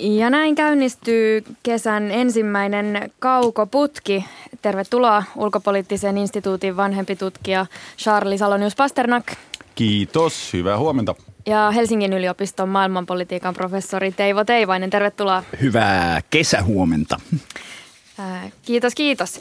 Ja 0.00 0.30
näin 0.30 0.54
käynnistyy 0.54 1.44
kesän 1.62 2.10
ensimmäinen 2.10 3.10
kaukoputki. 3.18 4.24
Tervetuloa 4.62 5.22
ulkopoliittisen 5.36 6.18
instituutin 6.18 6.76
vanhempi 6.76 7.16
tutkija 7.16 7.66
Charlie 7.98 8.38
Salonius 8.38 8.76
Pasternak. 8.76 9.32
Kiitos, 9.74 10.52
hyvää 10.52 10.78
huomenta. 10.78 11.14
Ja 11.46 11.70
Helsingin 11.70 12.12
yliopiston 12.12 12.68
maailmanpolitiikan 12.68 13.54
professori 13.54 14.12
Teivo 14.12 14.44
Teivainen, 14.44 14.90
tervetuloa. 14.90 15.42
Hyvää 15.60 16.20
kesähuomenta. 16.30 17.20
Kiitos, 18.62 18.94
kiitos. 18.94 19.40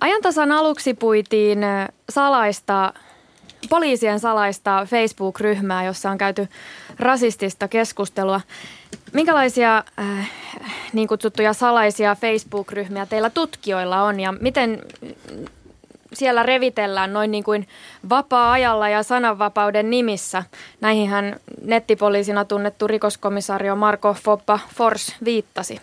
Ajantasan 0.00 0.52
aluksi 0.52 0.94
puitiin 0.94 1.58
salaista, 2.10 2.92
poliisien 3.68 4.20
salaista 4.20 4.86
Facebook-ryhmää, 4.90 5.84
jossa 5.84 6.10
on 6.10 6.18
käyty 6.18 6.48
rasistista 6.98 7.68
keskustelua. 7.68 8.40
Minkälaisia 9.12 9.84
äh, 9.98 10.30
niin 10.92 11.08
kutsuttuja 11.08 11.52
salaisia 11.52 12.14
Facebook-ryhmiä 12.14 13.06
teillä 13.06 13.30
tutkijoilla 13.30 14.02
on 14.02 14.20
ja 14.20 14.32
miten 14.32 14.82
siellä 16.12 16.42
revitellään 16.42 17.12
noin 17.12 17.30
niin 17.30 17.44
kuin 17.44 17.68
vapaa-ajalla 18.08 18.88
ja 18.88 19.02
sananvapauden 19.02 19.90
nimissä? 19.90 20.42
Näihinhän 20.80 21.40
nettipoliisina 21.62 22.44
tunnettu 22.44 22.86
rikoskomisario 22.86 23.76
Marko 23.76 24.16
Foppa 24.24 24.58
Fors 24.74 25.16
viittasi. 25.24 25.80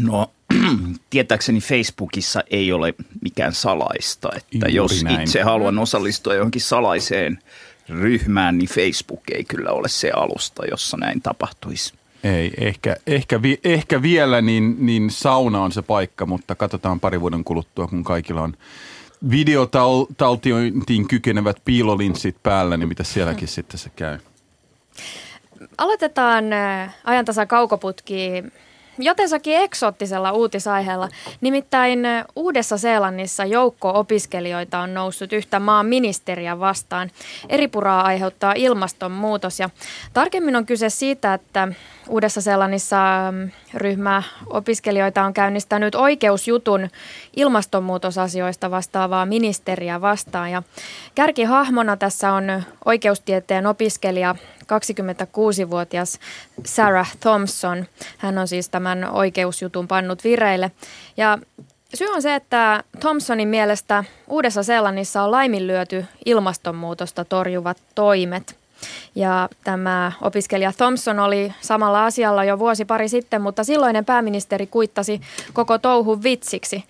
No 0.00 0.30
tietääkseni 1.10 1.60
Facebookissa 1.60 2.42
ei 2.50 2.72
ole 2.72 2.94
mikään 3.20 3.52
salaista, 3.52 4.28
että 4.36 4.68
Juuri 4.68 4.94
jos 4.94 5.04
näin. 5.04 5.20
itse 5.20 5.42
haluan 5.42 5.78
osallistua 5.78 6.34
johonkin 6.34 6.62
salaiseen 6.62 7.38
ryhmään, 7.88 8.58
niin 8.58 8.68
Facebook 8.68 9.30
ei 9.30 9.44
kyllä 9.44 9.70
ole 9.70 9.88
se 9.88 10.10
alusta, 10.10 10.66
jossa 10.70 10.96
näin 10.96 11.22
tapahtuisi. 11.22 11.94
Ei, 12.24 12.52
ehkä, 12.58 12.96
ehkä, 13.06 13.42
vi, 13.42 13.60
ehkä 13.64 14.02
vielä 14.02 14.40
niin, 14.40 14.76
niin 14.86 15.10
sauna 15.10 15.62
on 15.62 15.72
se 15.72 15.82
paikka, 15.82 16.26
mutta 16.26 16.54
katsotaan 16.54 17.00
pari 17.00 17.20
vuoden 17.20 17.44
kuluttua, 17.44 17.86
kun 17.86 18.04
kaikilla 18.04 18.42
on 18.42 18.56
videotaltiointiin 19.30 21.08
kykenevät 21.08 21.56
piilolinssit 21.64 22.36
päällä, 22.42 22.76
niin 22.76 22.88
mitä 22.88 23.04
sielläkin 23.04 23.48
sitten 23.58 23.78
se 23.78 23.90
käy. 23.96 24.18
Aloitetaan 25.78 26.52
äh, 26.52 26.94
ajantasa 27.04 27.46
kaukoputki 27.46 28.44
jotensakin 28.98 29.56
eksoottisella 29.56 30.32
uutisaiheella. 30.32 31.08
Nimittäin 31.40 32.00
Uudessa-Seelannissa 32.36 33.44
joukko 33.44 33.92
opiskelijoita 33.94 34.78
on 34.78 34.94
noussut 34.94 35.32
yhtä 35.32 35.60
maan 35.60 35.86
ministeriä 35.86 36.60
vastaan. 36.60 37.10
Eripuraa 37.48 38.02
aiheuttaa 38.02 38.52
ilmastonmuutos 38.56 39.60
ja 39.60 39.70
tarkemmin 40.12 40.56
on 40.56 40.66
kyse 40.66 40.90
siitä, 40.90 41.34
että 41.34 41.68
Uudessa-Seelannissa 42.08 42.96
mm, 43.30 43.50
ryhmä 43.74 44.22
opiskelijoita 44.50 45.22
on 45.22 45.34
käynnistänyt 45.34 45.94
oikeusjutun 45.94 46.88
ilmastonmuutosasioista 47.36 48.70
vastaavaa 48.70 49.26
ministeriä 49.26 50.00
vastaan. 50.00 50.50
Ja 50.50 50.62
kärkihahmona 51.14 51.96
tässä 51.96 52.32
on 52.32 52.62
oikeustieteen 52.84 53.66
opiskelija 53.66 54.34
26-vuotias 54.62 56.18
Sarah 56.64 57.16
Thompson. 57.20 57.86
Hän 58.18 58.38
on 58.38 58.48
siis 58.48 58.68
tämän 58.68 59.10
oikeusjutun 59.12 59.88
pannut 59.88 60.24
vireille. 60.24 60.70
Ja 61.16 61.38
syy 61.94 62.08
on 62.08 62.22
se, 62.22 62.34
että 62.34 62.84
Thompsonin 63.00 63.48
mielestä 63.48 64.04
Uudessa-Seelannissa 64.28 65.22
on 65.22 65.30
laiminlyöty 65.30 66.04
ilmastonmuutosta 66.24 67.24
torjuvat 67.24 67.78
toimet– 67.94 68.56
ja 69.14 69.48
tämä 69.64 70.12
opiskelija 70.20 70.72
Thompson 70.72 71.18
oli 71.18 71.52
samalla 71.60 72.06
asialla 72.06 72.44
jo 72.44 72.58
vuosi 72.58 72.84
pari 72.84 73.08
sitten, 73.08 73.42
mutta 73.42 73.64
silloinen 73.64 74.04
pääministeri 74.04 74.66
kuittasi 74.66 75.20
koko 75.52 75.78
touhun 75.78 76.22
vitsiksi. 76.22 76.84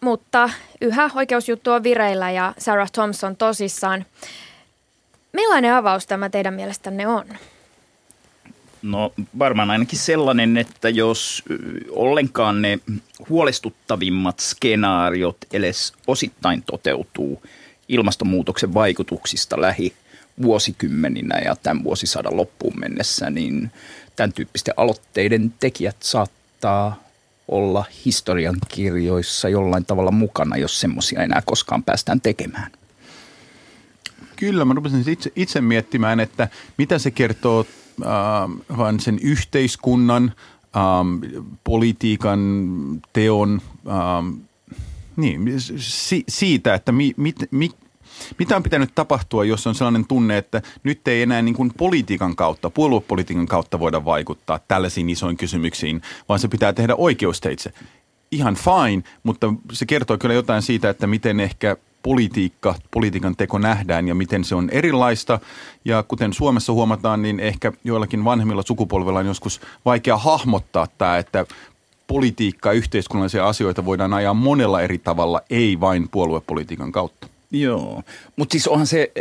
Mutta 0.00 0.50
yhä 0.80 1.10
oikeusjuttu 1.14 1.70
on 1.70 1.82
vireillä 1.82 2.30
ja 2.30 2.54
Sarah 2.58 2.90
Thompson 2.92 3.36
tosissaan. 3.36 4.04
Millainen 5.32 5.74
avaus 5.74 6.06
tämä 6.06 6.30
teidän 6.30 6.54
mielestänne 6.54 7.06
on? 7.06 7.24
No 8.82 9.12
varmaan 9.38 9.70
ainakin 9.70 9.98
sellainen, 9.98 10.56
että 10.56 10.88
jos 10.88 11.42
ollenkaan 11.90 12.62
ne 12.62 12.78
huolestuttavimmat 13.28 14.40
skenaariot 14.40 15.36
edes 15.52 15.92
osittain 16.06 16.62
toteutuu 16.62 17.42
ilmastonmuutoksen 17.88 18.74
vaikutuksista 18.74 19.60
lähi 19.60 19.92
vuosikymmeninä 20.42 21.38
ja 21.44 21.56
tämän 21.56 21.84
vuosisadan 21.84 22.36
loppuun 22.36 22.80
mennessä, 22.80 23.30
niin 23.30 23.70
tämän 24.16 24.32
tyyppisten 24.32 24.74
aloitteiden 24.76 25.54
tekijät 25.60 25.96
saattaa 26.00 27.06
olla 27.48 27.84
historiankirjoissa 28.04 29.48
jollain 29.48 29.84
tavalla 29.84 30.10
mukana, 30.10 30.56
jos 30.56 30.80
semmoisia 30.80 31.22
enää 31.22 31.42
koskaan 31.46 31.82
päästään 31.82 32.20
tekemään. 32.20 32.70
Kyllä, 34.36 34.64
mä 34.64 34.74
rupesin 34.74 35.08
itse, 35.08 35.32
itse 35.36 35.60
miettimään, 35.60 36.20
että 36.20 36.48
mitä 36.78 36.98
se 36.98 37.10
kertoo 37.10 37.66
äh, 38.02 38.06
vaan 38.78 39.00
sen 39.00 39.18
yhteiskunnan, 39.22 40.32
äh, 40.76 40.82
politiikan, 41.64 42.40
teon, 43.12 43.60
äh, 43.88 44.40
niin, 45.16 45.60
si, 45.78 46.24
siitä, 46.28 46.74
että 46.74 46.92
mi, 46.92 47.14
mit, 47.16 47.36
mi, 47.50 47.70
mitä 48.38 48.56
on 48.56 48.62
pitänyt 48.62 48.94
tapahtua, 48.94 49.44
jos 49.44 49.66
on 49.66 49.74
sellainen 49.74 50.06
tunne, 50.06 50.38
että 50.38 50.62
nyt 50.82 51.08
ei 51.08 51.22
enää 51.22 51.42
niin 51.42 51.54
kuin 51.54 51.72
politiikan 51.76 52.36
kautta, 52.36 52.70
puoluepolitiikan 52.70 53.46
kautta 53.46 53.78
voida 53.78 54.04
vaikuttaa 54.04 54.60
tällaisiin 54.68 55.10
isoin 55.10 55.36
kysymyksiin, 55.36 56.02
vaan 56.28 56.40
se 56.40 56.48
pitää 56.48 56.72
tehdä 56.72 56.94
oikeusteitse. 56.94 57.72
Ihan 58.30 58.54
fine, 58.56 59.02
mutta 59.22 59.54
se 59.72 59.86
kertoo 59.86 60.18
kyllä 60.18 60.34
jotain 60.34 60.62
siitä, 60.62 60.90
että 60.90 61.06
miten 61.06 61.40
ehkä 61.40 61.76
politiikka, 62.02 62.74
politiikan 62.90 63.36
teko 63.36 63.58
nähdään 63.58 64.08
ja 64.08 64.14
miten 64.14 64.44
se 64.44 64.54
on 64.54 64.70
erilaista. 64.70 65.40
Ja 65.84 66.02
kuten 66.02 66.32
Suomessa 66.32 66.72
huomataan, 66.72 67.22
niin 67.22 67.40
ehkä 67.40 67.72
joillakin 67.84 68.24
vanhemmilla 68.24 68.62
sukupolvilla 68.66 69.18
on 69.18 69.26
joskus 69.26 69.60
vaikea 69.84 70.16
hahmottaa 70.16 70.86
tämä, 70.98 71.18
että 71.18 71.46
politiikkaa, 72.06 72.72
yhteiskunnallisia 72.72 73.48
asioita 73.48 73.84
voidaan 73.84 74.14
ajaa 74.14 74.34
monella 74.34 74.82
eri 74.82 74.98
tavalla, 74.98 75.40
ei 75.50 75.80
vain 75.80 76.08
puoluepolitiikan 76.08 76.92
kautta. 76.92 77.28
Joo, 77.60 78.02
mutta 78.36 78.52
siis 78.52 78.68
onhan 78.68 78.86
se, 78.86 79.12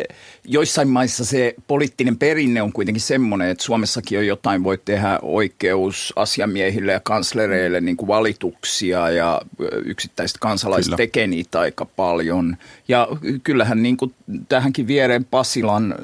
joissain 0.44 0.88
maissa 0.88 1.26
se 1.26 1.56
poliittinen 1.68 2.18
perinne 2.18 2.62
on 2.62 2.74
kuitenkin 2.74 3.02
semmoinen, 3.02 3.50
että 3.50 3.64
Suomessakin 3.64 4.20
on 4.20 4.28
jotain 4.28 4.64
voi 4.64 4.78
tehdä 4.86 5.20
oikeusasiamiehille 5.22 6.92
ja 6.92 7.00
kanslereille 7.00 7.82
niin 7.82 7.98
kuin 7.98 8.08
valituksia 8.08 9.10
ja 9.10 9.42
yksittäiset 9.86 10.38
kansalaiset 10.38 10.86
Kyllä. 10.86 10.98
tekee 10.98 11.28
niitä 11.28 11.60
aika 11.60 11.86
paljon. 11.86 12.58
Ja 12.88 13.08
kyllähän 13.44 13.84
niin 13.84 13.98
kuin 13.98 14.14
tähänkin 14.50 14.88
viereen 14.88 15.26
Pasilan 15.26 15.96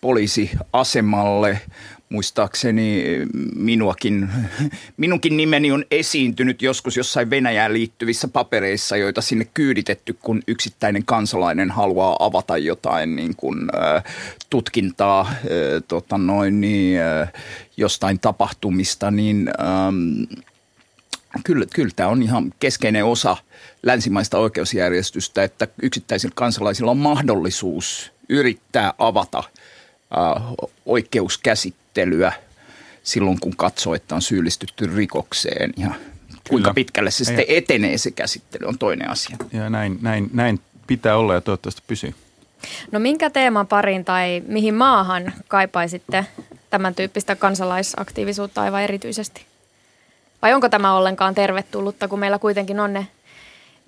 poliisiasemalle 0.00 1.60
muistaakseni 2.10 3.04
minuakin, 3.54 4.28
minunkin 4.96 5.36
nimeni 5.36 5.72
on 5.72 5.84
esiintynyt 5.90 6.62
joskus 6.62 6.96
jossain 6.96 7.30
Venäjään 7.30 7.72
liittyvissä 7.72 8.28
papereissa, 8.28 8.96
joita 8.96 9.20
sinne 9.20 9.46
kyyditetty, 9.54 10.16
kun 10.22 10.42
yksittäinen 10.46 11.04
kansalainen 11.04 11.70
haluaa 11.70 12.16
avata 12.20 12.58
jotain 12.58 13.16
niin 13.16 13.36
kuin, 13.36 13.58
äh, 13.74 14.04
tutkintaa 14.50 15.20
äh, 15.20 15.36
tota 15.88 16.18
noin, 16.18 16.60
niin, 16.60 17.00
jostain 17.76 18.20
tapahtumista, 18.20 19.10
niin 19.10 19.50
ähm, 19.60 20.40
kyllä, 21.44 21.66
kyllä 21.74 21.90
tämä 21.96 22.08
on 22.08 22.22
ihan 22.22 22.54
keskeinen 22.60 23.04
osa 23.04 23.36
länsimaista 23.82 24.38
oikeusjärjestystä, 24.38 25.44
että 25.44 25.68
yksittäisillä 25.82 26.32
kansalaisilla 26.36 26.90
on 26.90 26.98
mahdollisuus 26.98 28.12
yrittää 28.28 28.94
avata 28.98 29.42
oikeuskäsittelyä 30.86 31.79
käsittelyä 31.94 32.32
silloin, 33.02 33.40
kun 33.40 33.56
katsoo, 33.56 33.94
että 33.94 34.14
on 34.14 34.22
syyllistytty 34.22 34.96
rikokseen 34.96 35.72
ja 35.76 35.90
kuinka 36.48 36.68
Kyllä. 36.68 36.74
pitkälle 36.74 37.10
se 37.10 37.24
sitten 37.24 37.44
etenee 37.48 37.98
se 37.98 38.10
käsittely 38.10 38.66
on 38.66 38.78
toinen 38.78 39.10
asia. 39.10 39.36
Ja 39.52 39.70
näin, 39.70 39.98
näin, 40.02 40.30
näin 40.32 40.60
pitää 40.86 41.16
olla 41.16 41.34
ja 41.34 41.40
toivottavasti 41.40 41.82
pysyy. 41.86 42.14
No 42.92 42.98
minkä 42.98 43.30
teeman 43.30 43.66
parin 43.66 44.04
tai 44.04 44.42
mihin 44.46 44.74
maahan 44.74 45.32
kaipaisitte 45.48 46.26
tämän 46.70 46.94
tyyppistä 46.94 47.36
kansalaisaktiivisuutta 47.36 48.62
aivan 48.62 48.82
erityisesti? 48.82 49.46
Vai 50.42 50.54
onko 50.54 50.68
tämä 50.68 50.94
ollenkaan 50.94 51.34
tervetullutta, 51.34 52.08
kun 52.08 52.18
meillä 52.18 52.38
kuitenkin 52.38 52.80
on 52.80 52.92
ne 52.92 53.06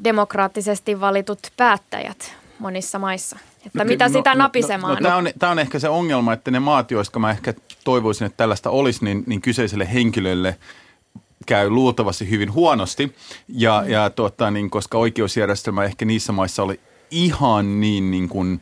demokraattisesti 0.04 1.00
valitut 1.00 1.38
päättäjät 1.56 2.34
monissa 2.58 2.98
maissa? 2.98 3.38
Että 3.66 3.78
no, 3.78 3.84
mitä 3.84 4.08
no, 4.08 4.12
sitä 4.12 4.34
napisemaan? 4.34 4.94
No, 4.94 5.00
no, 5.00 5.02
tämä, 5.02 5.16
on, 5.16 5.28
tämä 5.38 5.52
on 5.52 5.58
ehkä 5.58 5.78
se 5.78 5.88
ongelma, 5.88 6.32
että 6.32 6.50
ne 6.50 6.60
maat, 6.60 6.90
joista 6.90 7.18
mä 7.18 7.30
ehkä 7.30 7.54
toivoisin, 7.84 8.26
että 8.26 8.36
tällaista 8.36 8.70
olisi, 8.70 9.04
niin, 9.04 9.24
niin 9.26 9.40
kyseiselle 9.40 9.92
henkilölle 9.92 10.56
käy 11.46 11.70
luultavasti 11.70 12.30
hyvin 12.30 12.52
huonosti. 12.52 13.14
Ja, 13.48 13.82
mm. 13.84 13.90
ja 13.90 14.10
tuota, 14.10 14.50
niin, 14.50 14.70
koska 14.70 14.98
oikeusjärjestelmä 14.98 15.84
ehkä 15.84 16.04
niissä 16.04 16.32
maissa 16.32 16.62
oli 16.62 16.80
ihan 17.10 17.80
niin, 17.80 18.10
niin 18.10 18.28
kuin, 18.28 18.60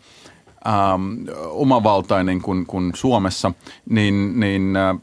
ähm, 0.67 1.29
omavaltainen 1.49 2.43
kuin, 2.43 2.67
kuin 2.67 2.93
Suomessa, 2.94 3.53
niin, 3.88 4.41
niin 4.41 4.76
äh, 4.76 4.96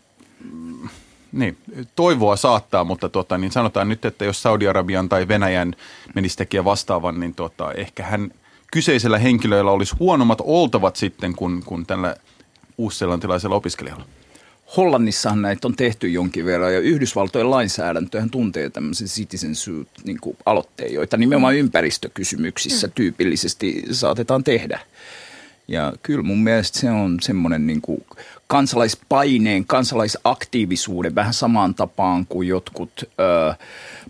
niin, 1.32 1.58
toivoa 1.96 2.36
saattaa, 2.36 2.84
mutta 2.84 3.10
tota, 3.10 3.38
niin 3.38 3.52
sanotaan 3.52 3.90
nyt, 3.90 4.06
että 4.06 4.26
jos 4.26 4.42
Saudi-Arabian 4.44 5.10
tai 5.10 5.28
Venäjän 5.28 5.76
menisi 6.16 6.38
tekijä 6.38 6.66
vastaavan, 6.66 7.20
niin 7.20 7.34
tota, 7.34 7.72
ehkä 7.72 8.04
hän 8.04 8.32
kyseisellä 8.72 9.18
henkilöillä 9.18 9.72
olisi 9.72 9.96
huonommat 10.00 10.42
oltavat 10.44 10.96
sitten 10.96 11.36
kuin, 11.36 11.64
kuin 11.64 11.86
tällä 11.86 12.16
uusselantilaisella 12.78 13.56
opiskelijalla. 13.56 14.06
Hollannissahan 14.78 15.42
näitä 15.42 15.68
on 15.68 15.76
tehty 15.76 16.10
jonkin 16.10 16.46
verran 16.46 16.74
ja 16.74 16.80
Yhdysvaltojen 16.80 17.52
lainsäädäntöhän 17.52 18.30
tuntee 18.30 18.70
tämmöisen 18.70 19.08
citizen 19.08 19.56
suit 19.56 19.88
niin 20.04 20.20
aloitteen, 20.46 20.94
joita 20.94 21.18
nimenomaan 21.18 21.54
mm. 21.54 21.60
ympäristökysymyksissä 21.60 22.88
mm. 22.88 22.94
tyypillisesti 22.96 23.84
saatetaan 23.92 24.44
tehdä. 24.44 24.80
Ja 25.68 25.94
kyllä 26.04 26.24
mun 26.24 26.44
mielestä 26.44 26.80
se 26.80 26.92
on 26.92 27.18
semmoinen 27.22 27.68
niin 27.68 27.82
kuin 27.82 28.06
kansalaispaineen, 28.48 29.66
kansalaisaktiivisuuden 29.66 31.16
vähän 31.16 31.34
samaan 31.34 31.76
tapaan 31.76 32.26
kuin 32.26 32.48
jotkut 32.48 32.92
ö, 33.04 33.54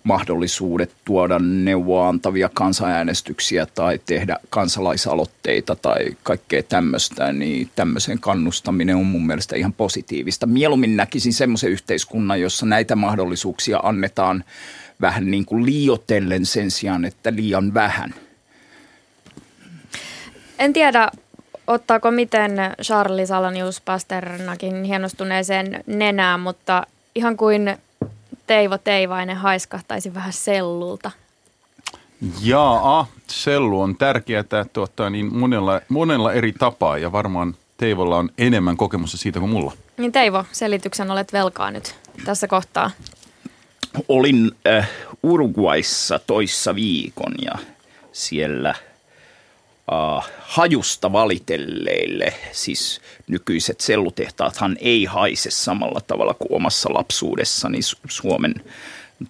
mahdollisuudet 0.08 0.92
tuoda 1.06 1.40
neuvoa 1.40 2.10
antavia 2.10 2.50
kansanäänestyksiä 2.54 3.66
tai 3.66 4.00
tehdä 4.06 4.38
kansalaisaloitteita 4.50 5.76
tai 5.76 6.06
kaikkea 6.24 6.64
tämmöistä, 6.64 7.34
niin 7.34 7.70
tämmöisen 7.76 8.20
kannustaminen 8.20 8.96
on 8.96 9.06
mun 9.06 9.28
mielestä 9.28 9.56
ihan 9.56 9.74
positiivista. 9.74 10.46
Mieluummin 10.46 10.98
näkisin 10.98 11.34
semmoisen 11.34 11.72
yhteiskunnan, 11.72 12.42
jossa 12.42 12.66
näitä 12.66 12.96
mahdollisuuksia 12.96 13.80
annetaan 13.84 14.44
vähän 15.02 15.32
niin 15.32 15.46
kuin 15.46 15.66
liiotellen 15.66 16.46
sen 16.46 16.72
sijaan, 16.72 17.06
että 17.06 17.36
liian 17.36 17.74
vähän. 17.74 18.14
En 20.60 20.74
tiedä, 20.74 21.12
ottaako 21.68 22.12
miten 22.12 22.52
Charles 22.82 23.32
Alanius 23.32 23.82
Pasternakin 23.82 24.84
hienostuneeseen 24.84 25.84
nenään, 25.88 26.40
mutta 26.40 26.88
ihan 27.16 27.38
kuin 27.38 27.78
Teivo 28.48 28.78
Teivainen 28.78 29.38
haiskahtaisi 29.38 30.14
vähän 30.14 30.34
sellulta. 30.34 31.12
Jaa, 32.42 33.08
sellu 33.28 33.82
on 33.82 33.96
tärkeää 33.96 34.44
tuottaa 34.74 35.10
niin 35.10 35.38
monella, 35.38 35.82
monella 35.90 36.34
eri 36.34 36.52
tapaa 36.52 36.98
ja 36.98 37.12
varmaan 37.12 37.56
Teivolla 37.78 38.18
on 38.18 38.30
enemmän 38.38 38.78
kokemusta 38.78 39.18
siitä 39.18 39.40
kuin 39.40 39.52
mulla. 39.52 39.72
Niin 39.98 40.12
Teivo, 40.12 40.46
selityksen 40.52 41.12
olet 41.12 41.34
velkaa 41.34 41.72
nyt 41.72 41.96
tässä 42.26 42.48
kohtaa. 42.48 42.92
Olin 44.08 44.52
äh, 44.68 44.90
Uruguayssa 45.24 46.20
toissa 46.20 46.76
viikon 46.76 47.34
ja 47.42 47.56
siellä– 48.12 48.76
uh, 49.92 50.24
hajusta 50.40 51.12
valitelleille, 51.12 52.34
siis 52.52 53.02
nykyiset 53.28 53.82
sellutehtaathan 53.82 54.78
ei 54.80 55.06
haise 55.06 55.52
samalla 55.52 56.02
tavalla 56.08 56.34
kuin 56.34 56.54
omassa 56.54 56.94
lapsuudessani 56.94 57.80
Suomen 58.10 58.56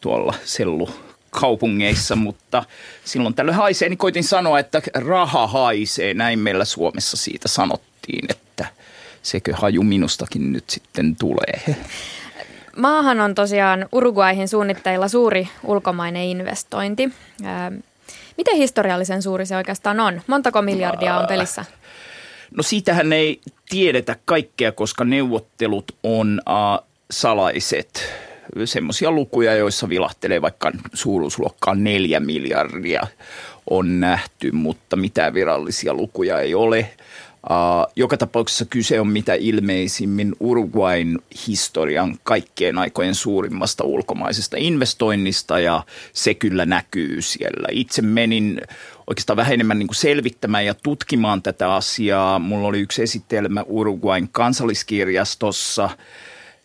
tuolla 0.02 0.34
sellu 0.44 0.90
kaupungeissa, 1.30 2.16
mutta 2.16 2.64
silloin 3.06 3.34
tällöin 3.34 3.58
haisee, 3.58 3.90
niin 3.90 3.98
koitin 3.98 4.24
sanoa, 4.24 4.60
että 4.60 4.82
raha 4.96 5.48
haisee. 5.48 6.14
Näin 6.14 6.40
meillä 6.40 6.66
Suomessa 6.66 7.18
siitä 7.18 7.48
sanottiin, 7.48 8.26
että 8.30 8.66
sekö 9.24 9.56
haju 9.56 9.84
minustakin 9.84 10.54
nyt 10.54 10.70
sitten 10.70 11.16
tulee. 11.16 11.76
Maahan 12.78 13.20
on 13.20 13.36
tosiaan 13.36 13.90
Uruguayhin 13.92 14.48
suunnitteilla 14.48 15.08
suuri 15.08 15.48
ulkomainen 15.64 16.24
investointi. 16.24 17.10
Miten 18.38 18.56
historiallisen 18.56 19.22
suuri 19.22 19.46
se 19.46 19.58
oikeastaan 19.58 20.00
on? 20.00 20.22
Montako 20.28 20.62
miljardia 20.62 21.18
on 21.18 21.28
pelissä? 21.28 21.66
No 22.58 22.64
siitähän 22.64 23.14
ei 23.14 23.42
tiedetä 23.70 24.16
kaikkea, 24.26 24.72
koska 24.72 25.06
neuvottelut 25.06 25.92
on 26.04 26.42
uh, 26.50 26.88
salaiset. 27.12 28.14
Semmoisia 28.66 29.12
lukuja, 29.12 29.56
joissa 29.56 29.90
vilahtelee 29.90 30.42
vaikka 30.42 30.72
suuruusluokkaa 30.94 31.76
neljä 31.76 32.20
miljardia 32.20 33.08
on 33.70 34.00
nähty, 34.00 34.52
mutta 34.52 34.96
mitään 34.96 35.34
virallisia 35.34 35.94
lukuja 35.94 36.40
ei 36.40 36.56
ole. 36.56 36.90
Joka 37.96 38.18
tapauksessa 38.18 38.66
kyse 38.66 39.00
on 39.00 39.08
mitä 39.08 39.34
ilmeisimmin 39.34 40.36
Uruguain 40.40 41.20
historian 41.48 42.20
kaikkien 42.24 42.78
aikojen 42.78 43.16
suurimmasta 43.16 43.84
ulkomaisesta 43.84 44.58
investoinnista 44.60 45.60
ja 45.60 45.84
se 46.14 46.34
kyllä 46.34 46.66
näkyy 46.66 47.22
siellä. 47.22 47.68
Itse 47.72 48.02
menin 48.02 48.62
oikeastaan 49.08 49.38
vähän 49.38 49.54
enemmän 49.54 49.80
niin 49.80 49.88
kuin 49.88 49.96
selvittämään 49.96 50.66
ja 50.66 50.74
tutkimaan 50.74 51.42
tätä 51.42 51.76
asiaa. 51.76 52.40
Mulla 52.40 52.68
oli 52.68 52.80
yksi 52.80 53.04
esitelmä 53.04 53.64
Uruguain 53.68 54.30
kansalliskirjastossa– 54.32 55.90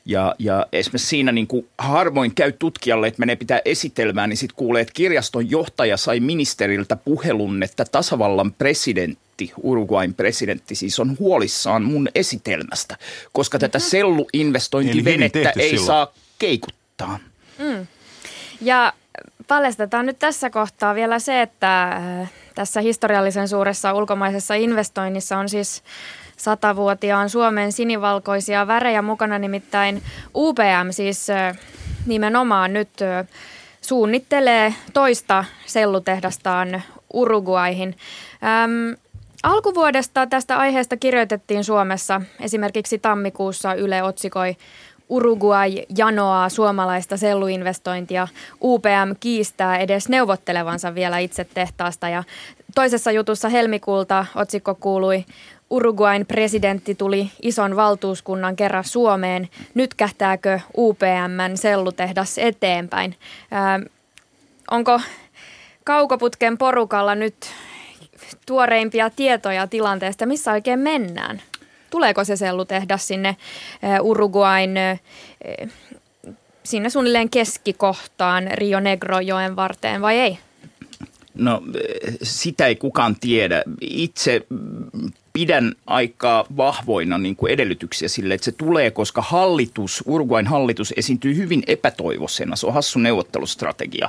ja, 0.05 0.35
ja 0.39 0.67
esimerkiksi 0.73 1.09
siinä 1.09 1.33
niin 1.33 1.47
kuin 1.47 1.69
harvoin 1.79 2.35
käy 2.35 2.53
tutkijalle, 2.53 3.07
että 3.07 3.21
menee 3.21 3.37
pitää 3.37 3.61
esitelmään, 3.65 4.29
niin 4.29 4.37
sitten 4.37 4.57
kuulee, 4.57 4.83
että 4.83 4.93
kirjaston 4.95 5.51
johtaja 5.51 5.97
sai 5.97 6.21
ministeriltä 6.21 6.97
puhelun, 6.97 7.63
että 7.63 7.85
tasavallan 7.85 8.53
presidentti, 8.53 9.53
Uruguain 9.63 10.15
presidentti 10.15 10.75
siis 10.75 11.01
on 11.01 11.17
huolissaan 11.19 11.83
mun 11.83 12.09
esitelmästä, 12.15 12.97
koska 13.33 13.59
tätä 13.59 13.79
mm-hmm. 13.79 13.91
selluinvestointivenettä 13.91 15.53
ei 15.57 15.71
silloin. 15.71 15.87
saa 15.87 16.13
keikuttaa. 16.39 17.19
Mm. 17.59 17.87
Ja 18.61 18.93
paljastetaan 19.49 20.07
nyt 20.07 20.19
tässä 20.19 20.51
kohtaa 20.51 20.95
vielä 20.95 21.19
se, 21.19 21.43
että 21.43 21.83
äh, 21.83 22.33
tässä 22.55 22.81
historiallisen 22.81 23.49
suuressa 23.49 23.93
ulkomaisessa 23.93 24.55
investoinnissa 24.55 25.39
on 25.39 25.49
siis 25.49 25.83
satavuotiaan 26.43 27.31
Suomen 27.31 27.73
sinivalkoisia 27.73 28.67
värejä 28.67 29.03
mukana, 29.03 29.39
nimittäin 29.39 30.03
UPM 30.35 30.91
siis 30.91 31.27
nimenomaan 32.07 32.73
nyt 32.73 32.89
suunnittelee 33.81 34.75
toista 34.93 35.45
sellutehdastaan 35.67 36.83
Uruguaihin. 37.13 37.97
Öm, 38.65 38.97
alkuvuodesta 39.43 40.27
tästä 40.27 40.59
aiheesta 40.59 40.97
kirjoitettiin 40.97 41.65
Suomessa. 41.65 42.21
Esimerkiksi 42.41 42.99
tammikuussa 42.99 43.75
Yle 43.75 44.03
otsikoi 44.03 44.57
Uruguay 45.09 45.73
janoaa 45.97 46.49
suomalaista 46.49 47.17
selluinvestointia. 47.17 48.29
UPM 48.63 49.13
kiistää 49.21 49.79
edes 49.79 50.09
neuvottelevansa 50.09 50.95
vielä 50.95 51.19
itse 51.19 51.47
tehtaasta 51.55 52.09
ja 52.09 52.25
toisessa 52.75 53.11
jutussa 53.11 53.49
helmikuulta 53.49 54.27
otsikko 54.35 54.75
kuului 54.75 55.25
Uruguain 55.73 56.27
presidentti 56.27 56.95
tuli 56.95 57.31
ison 57.43 57.77
valtuuskunnan 57.77 58.57
kerran 58.57 58.85
Suomeen. 58.85 59.49
Nyt 59.75 59.95
kähtääkö 59.95 60.61
UPMn 60.77 61.53
sellutehdas 61.55 62.39
eteenpäin? 62.39 63.17
Ää, 63.51 63.81
onko 64.71 65.01
kaukoputken 65.85 66.59
porukalla 66.59 67.15
nyt 67.15 67.35
tuoreimpia 68.47 69.11
tietoja 69.11 69.67
tilanteesta, 69.67 70.27
missä 70.27 70.53
oikein 70.53 70.79
mennään? 70.79 71.43
Tuleeko 71.91 72.25
se 72.25 72.37
sellutehdas 72.37 73.07
sinne 73.09 73.37
Uruguain 74.03 74.75
sinne 76.65 76.91
suunnilleen 76.91 77.31
keskikohtaan 77.31 78.49
Rio 78.53 78.81
Negro-joen 78.81 79.57
varteen 79.57 80.03
vai 80.03 80.19
ei? 80.19 80.39
No 81.35 81.63
sitä 82.23 82.67
ei 82.67 82.77
kukaan 82.77 83.17
tiedä. 83.21 83.63
Itse 83.81 84.47
pidän 85.33 85.75
aika 85.87 86.47
vahvoina 86.57 87.19
niin 87.19 87.37
kuin 87.37 87.53
edellytyksiä 87.53 88.09
sille, 88.09 88.35
että 88.35 88.45
se 88.45 88.53
tulee, 88.53 88.91
koska 88.91 89.23
hallitus, 89.23 90.03
Uruguain 90.07 90.47
hallitus 90.47 90.95
esiintyy 90.97 91.37
hyvin 91.37 91.63
epätoivoisena. 91.67 92.57
Se 92.57 92.67
on 92.67 92.75
hassu 92.75 92.99
neuvottelustrategia. 92.99 94.09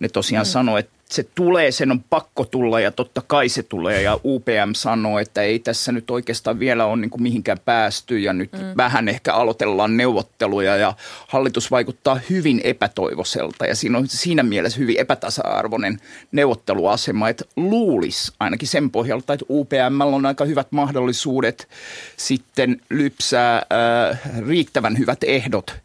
Ne 0.00 0.08
tosiaan 0.08 0.46
mm. 0.46 0.50
sanoo, 0.50 0.76
että 0.76 0.98
se 1.10 1.22
tulee, 1.34 1.70
sen 1.70 1.90
on 1.90 2.00
pakko 2.10 2.44
tulla 2.44 2.80
ja 2.80 2.90
totta 2.90 3.22
kai 3.26 3.48
se 3.48 3.62
tulee. 3.62 4.02
Ja 4.02 4.20
UPM 4.24 4.72
sanoo, 4.76 5.18
että 5.18 5.42
ei 5.42 5.58
tässä 5.58 5.92
nyt 5.92 6.10
oikeastaan 6.10 6.58
vielä 6.58 6.84
ole 6.84 6.96
niin 6.96 7.10
kuin 7.10 7.22
mihinkään 7.22 7.58
päästy 7.64 8.18
ja 8.18 8.32
nyt 8.32 8.52
mm. 8.52 8.58
vähän 8.76 9.08
ehkä 9.08 9.34
aloitellaan 9.34 9.96
neuvotteluja 9.96 10.76
ja 10.76 10.94
hallitus 11.28 11.70
vaikuttaa 11.70 12.20
hyvin 12.30 12.60
epätoivoiselta 12.64 13.66
ja 13.66 13.74
siinä 13.74 13.98
on 13.98 14.08
siinä 14.08 14.42
mielessä 14.42 14.78
hyvin 14.78 15.00
epätasa-arvoinen 15.00 16.00
neuvotteluasema, 16.32 17.28
että 17.28 17.44
luulisi 17.56 18.32
ainakin 18.40 18.68
sen 18.68 18.90
pohjalta, 18.90 19.32
että 19.32 19.46
UPM 19.50 20.00
on 20.00 20.26
aika 20.26 20.44
hyvät 20.48 20.72
mahdollisuudet 20.72 21.68
sitten 22.16 22.80
lypsää 22.90 23.56
äh, 23.56 24.20
riittävän 24.46 24.98
hyvät 24.98 25.24
ehdot– 25.24 25.74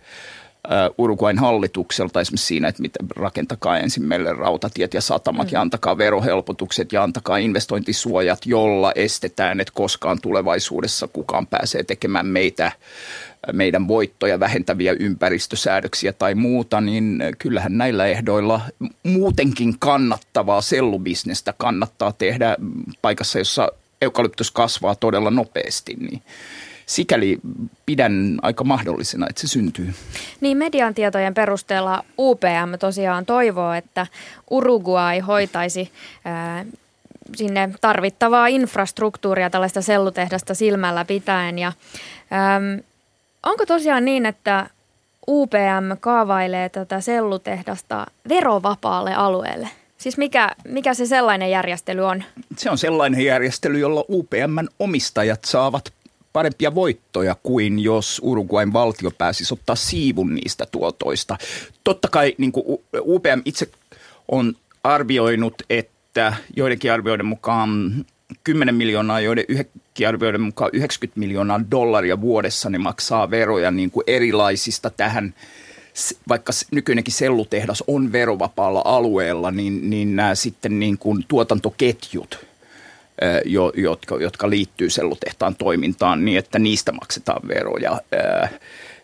Uruguain 0.97 1.39
hallitukselta 1.39 2.21
esimerkiksi 2.21 2.47
siinä, 2.47 2.67
että 2.67 2.81
mitä, 2.81 2.99
rakentakaa 3.15 3.79
ensin 3.79 4.03
meille 4.03 4.33
rautatiet 4.33 4.93
ja 4.93 5.01
satamat 5.01 5.47
mm. 5.47 5.53
ja 5.53 5.61
antakaa 5.61 5.97
verohelpotukset 5.97 6.93
ja 6.93 7.03
antakaa 7.03 7.37
investointisuojat, 7.37 8.45
jolla 8.45 8.91
estetään, 8.95 9.59
että 9.59 9.73
koskaan 9.75 10.21
tulevaisuudessa 10.21 11.07
kukaan 11.07 11.47
pääsee 11.47 11.83
tekemään 11.83 12.25
meitä 12.25 12.71
meidän 13.53 13.87
voittoja 13.87 14.39
vähentäviä 14.39 14.95
ympäristösäädöksiä 14.99 16.13
tai 16.13 16.35
muuta, 16.35 16.81
niin 16.81 17.23
kyllähän 17.39 17.77
näillä 17.77 18.05
ehdoilla 18.05 18.61
muutenkin 19.03 19.79
kannattavaa 19.79 20.61
sellubisnestä 20.61 21.53
kannattaa 21.57 22.11
tehdä 22.11 22.57
paikassa, 23.01 23.39
jossa 23.39 23.71
eukalyptus 24.03 24.51
kasvaa 24.51 24.95
todella 24.95 25.31
nopeasti, 25.31 25.95
niin 25.99 26.21
sikäli 26.85 27.39
pidän 27.85 28.39
aika 28.41 28.63
mahdollisena, 28.63 29.27
että 29.29 29.41
se 29.41 29.47
syntyy. 29.47 29.93
Niin 30.41 30.57
median 30.57 30.93
tietojen 30.93 31.33
perusteella 31.33 32.03
UPM 32.19 32.77
tosiaan 32.79 33.25
toivoo, 33.25 33.73
että 33.73 34.07
Uruguay 34.49 35.19
hoitaisi 35.19 35.91
ää, 36.25 36.65
sinne 37.35 37.69
tarvittavaa 37.81 38.47
infrastruktuuria 38.47 39.49
tällaista 39.49 39.81
sellutehdasta 39.81 40.53
silmällä 40.53 41.05
pitäen. 41.05 41.59
Ja, 41.59 41.67
äm, 41.67 42.83
onko 43.43 43.65
tosiaan 43.65 44.05
niin, 44.05 44.25
että 44.25 44.69
UPM 45.27 45.97
kaavailee 45.99 46.69
tätä 46.69 47.01
sellutehdasta 47.01 48.05
verovapaalle 48.29 49.13
alueelle? 49.13 49.69
Siis 50.03 50.17
mikä, 50.17 50.55
mikä 50.67 50.93
se 50.93 51.05
sellainen 51.05 51.51
järjestely 51.51 52.01
on? 52.01 52.23
Se 52.57 52.69
on 52.69 52.77
sellainen 52.77 53.21
järjestely, 53.21 53.79
jolla 53.79 54.05
UPMn 54.09 54.67
omistajat 54.79 55.45
saavat 55.45 55.93
parempia 56.33 56.75
voittoja 56.75 57.35
kuin 57.43 57.79
jos 57.79 58.21
Uruguayn 58.23 58.73
valtio 58.73 59.11
pääsisi 59.11 59.53
ottaa 59.53 59.75
siivun 59.75 60.35
niistä 60.35 60.65
tuotoista. 60.71 61.37
Totta 61.83 62.07
kai 62.07 62.35
niin 62.37 62.51
kuin 62.51 62.79
UPM 63.01 63.41
itse 63.45 63.69
on 64.27 64.53
arvioinut, 64.83 65.63
että 65.69 66.33
joidenkin 66.55 66.91
arvioiden 66.91 67.25
mukaan 67.25 67.93
10 68.43 68.75
miljoonaa, 68.75 69.19
joiden 69.19 69.45
yhdenkin 69.47 70.07
arvioiden 70.07 70.41
mukaan 70.41 70.69
90 70.73 71.19
miljoonaa 71.19 71.61
dollaria 71.71 72.21
vuodessa 72.21 72.69
ne 72.69 72.77
maksaa 72.77 73.31
veroja 73.31 73.71
niin 73.71 73.91
kuin 73.91 74.03
erilaisista 74.07 74.89
tähän 74.89 75.33
vaikka 76.27 76.53
nykyinenkin 76.71 77.13
sellutehdas 77.13 77.83
on 77.87 78.11
verovapaalla 78.11 78.81
alueella, 78.85 79.51
niin, 79.51 79.89
niin 79.89 80.15
nämä 80.15 80.35
sitten 80.35 80.79
niin 80.79 80.97
kuin 80.97 81.25
tuotantoketjut, 81.27 82.45
jo, 83.45 83.71
jotka, 83.75 84.15
jotka 84.15 84.49
liittyy 84.49 84.89
sellutehtaan 84.89 85.55
toimintaan, 85.55 86.25
niin 86.25 86.37
että 86.37 86.59
niistä 86.59 86.91
maksetaan 86.91 87.47
veroja. 87.47 88.01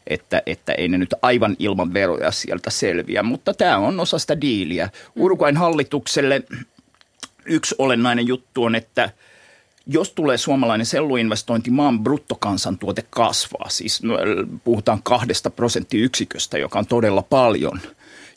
Että, 0.07 0.41
että 0.45 0.73
ei 0.73 0.87
ne 0.87 0.97
nyt 0.97 1.13
aivan 1.21 1.55
ilman 1.59 1.93
veroja 1.93 2.31
sieltä 2.31 2.69
selviä, 2.69 3.23
mutta 3.23 3.53
tämä 3.53 3.77
on 3.77 3.99
osa 3.99 4.19
sitä 4.19 4.41
diiliä. 4.41 4.89
Uruguayn 5.15 5.57
hallitukselle 5.57 6.43
yksi 7.45 7.75
olennainen 7.77 8.27
juttu 8.27 8.63
on, 8.63 8.75
että– 8.75 9.09
jos 9.87 10.11
tulee 10.11 10.37
suomalainen 10.37 10.85
selluinvestointi, 10.85 11.71
maan 11.71 11.99
bruttokansantuote 11.99 13.05
kasvaa. 13.09 13.69
Siis 13.69 14.03
no, 14.03 14.17
puhutaan 14.63 15.03
kahdesta 15.03 15.49
prosenttiyksiköstä, 15.49 16.57
joka 16.57 16.79
on 16.79 16.85
todella 16.85 17.21
paljon, 17.21 17.81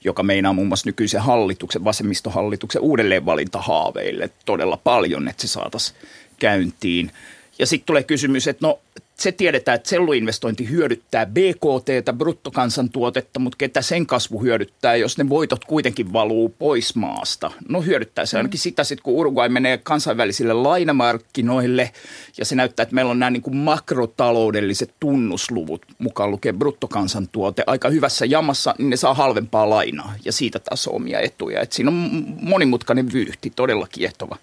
joka 0.04 0.22
meinaa 0.22 0.52
muun 0.52 0.68
muassa 0.68 0.88
nykyisen 0.88 1.20
hallituksen, 1.20 1.84
vasemmistohallituksen 1.84 2.82
uudelleenvalintahaaveille 2.82 4.30
todella 4.44 4.76
paljon, 4.76 5.28
että 5.28 5.42
se 5.42 5.48
saataisiin 5.48 5.98
käyntiin. 6.38 7.12
Ja 7.58 7.66
sitten 7.66 7.86
tulee 7.86 8.02
kysymys, 8.02 8.48
että 8.48 8.66
no 8.66 8.80
se 9.22 9.32
tiedetään, 9.32 9.74
että 9.74 9.88
selluinvestointi 9.88 10.70
hyödyttää 10.70 11.26
BKT, 11.26 12.18
bruttokansantuotetta, 12.18 13.40
mutta 13.40 13.56
ketä 13.56 13.82
sen 13.82 14.06
kasvu 14.06 14.42
hyödyttää, 14.42 14.96
jos 14.96 15.18
ne 15.18 15.28
voitot 15.28 15.64
kuitenkin 15.64 16.12
valuu 16.12 16.48
pois 16.48 16.94
maasta? 16.94 17.50
No 17.68 17.82
hyödyttää 17.82 18.26
se 18.26 18.36
ainakin 18.36 18.58
mm. 18.58 18.62
sitä, 18.62 18.84
sit 18.84 19.00
kun 19.00 19.14
Uruguay 19.14 19.48
menee 19.48 19.78
kansainvälisille 19.78 20.52
lainamarkkinoille 20.52 21.90
ja 22.38 22.44
se 22.44 22.54
näyttää, 22.54 22.82
että 22.82 22.94
meillä 22.94 23.10
on 23.10 23.18
nämä 23.18 23.30
niin 23.30 23.42
kuin 23.42 23.56
makrotaloudelliset 23.56 24.94
tunnusluvut, 25.00 25.86
mukaan 25.98 26.30
lukee 26.30 26.52
bruttokansantuote, 26.52 27.64
aika 27.66 27.88
hyvässä 27.88 28.26
jamassa, 28.26 28.74
niin 28.78 28.90
ne 28.90 28.96
saa 28.96 29.14
halvempaa 29.14 29.70
lainaa 29.70 30.14
ja 30.24 30.32
siitä 30.32 30.58
taas 30.58 30.88
omia 30.88 31.20
etuja. 31.20 31.60
Et 31.60 31.72
siinä 31.72 31.90
on 31.90 32.24
monimutkainen 32.40 33.12
vyyhti, 33.12 33.52
todella 33.56 33.86
kiehtova. 33.92 34.36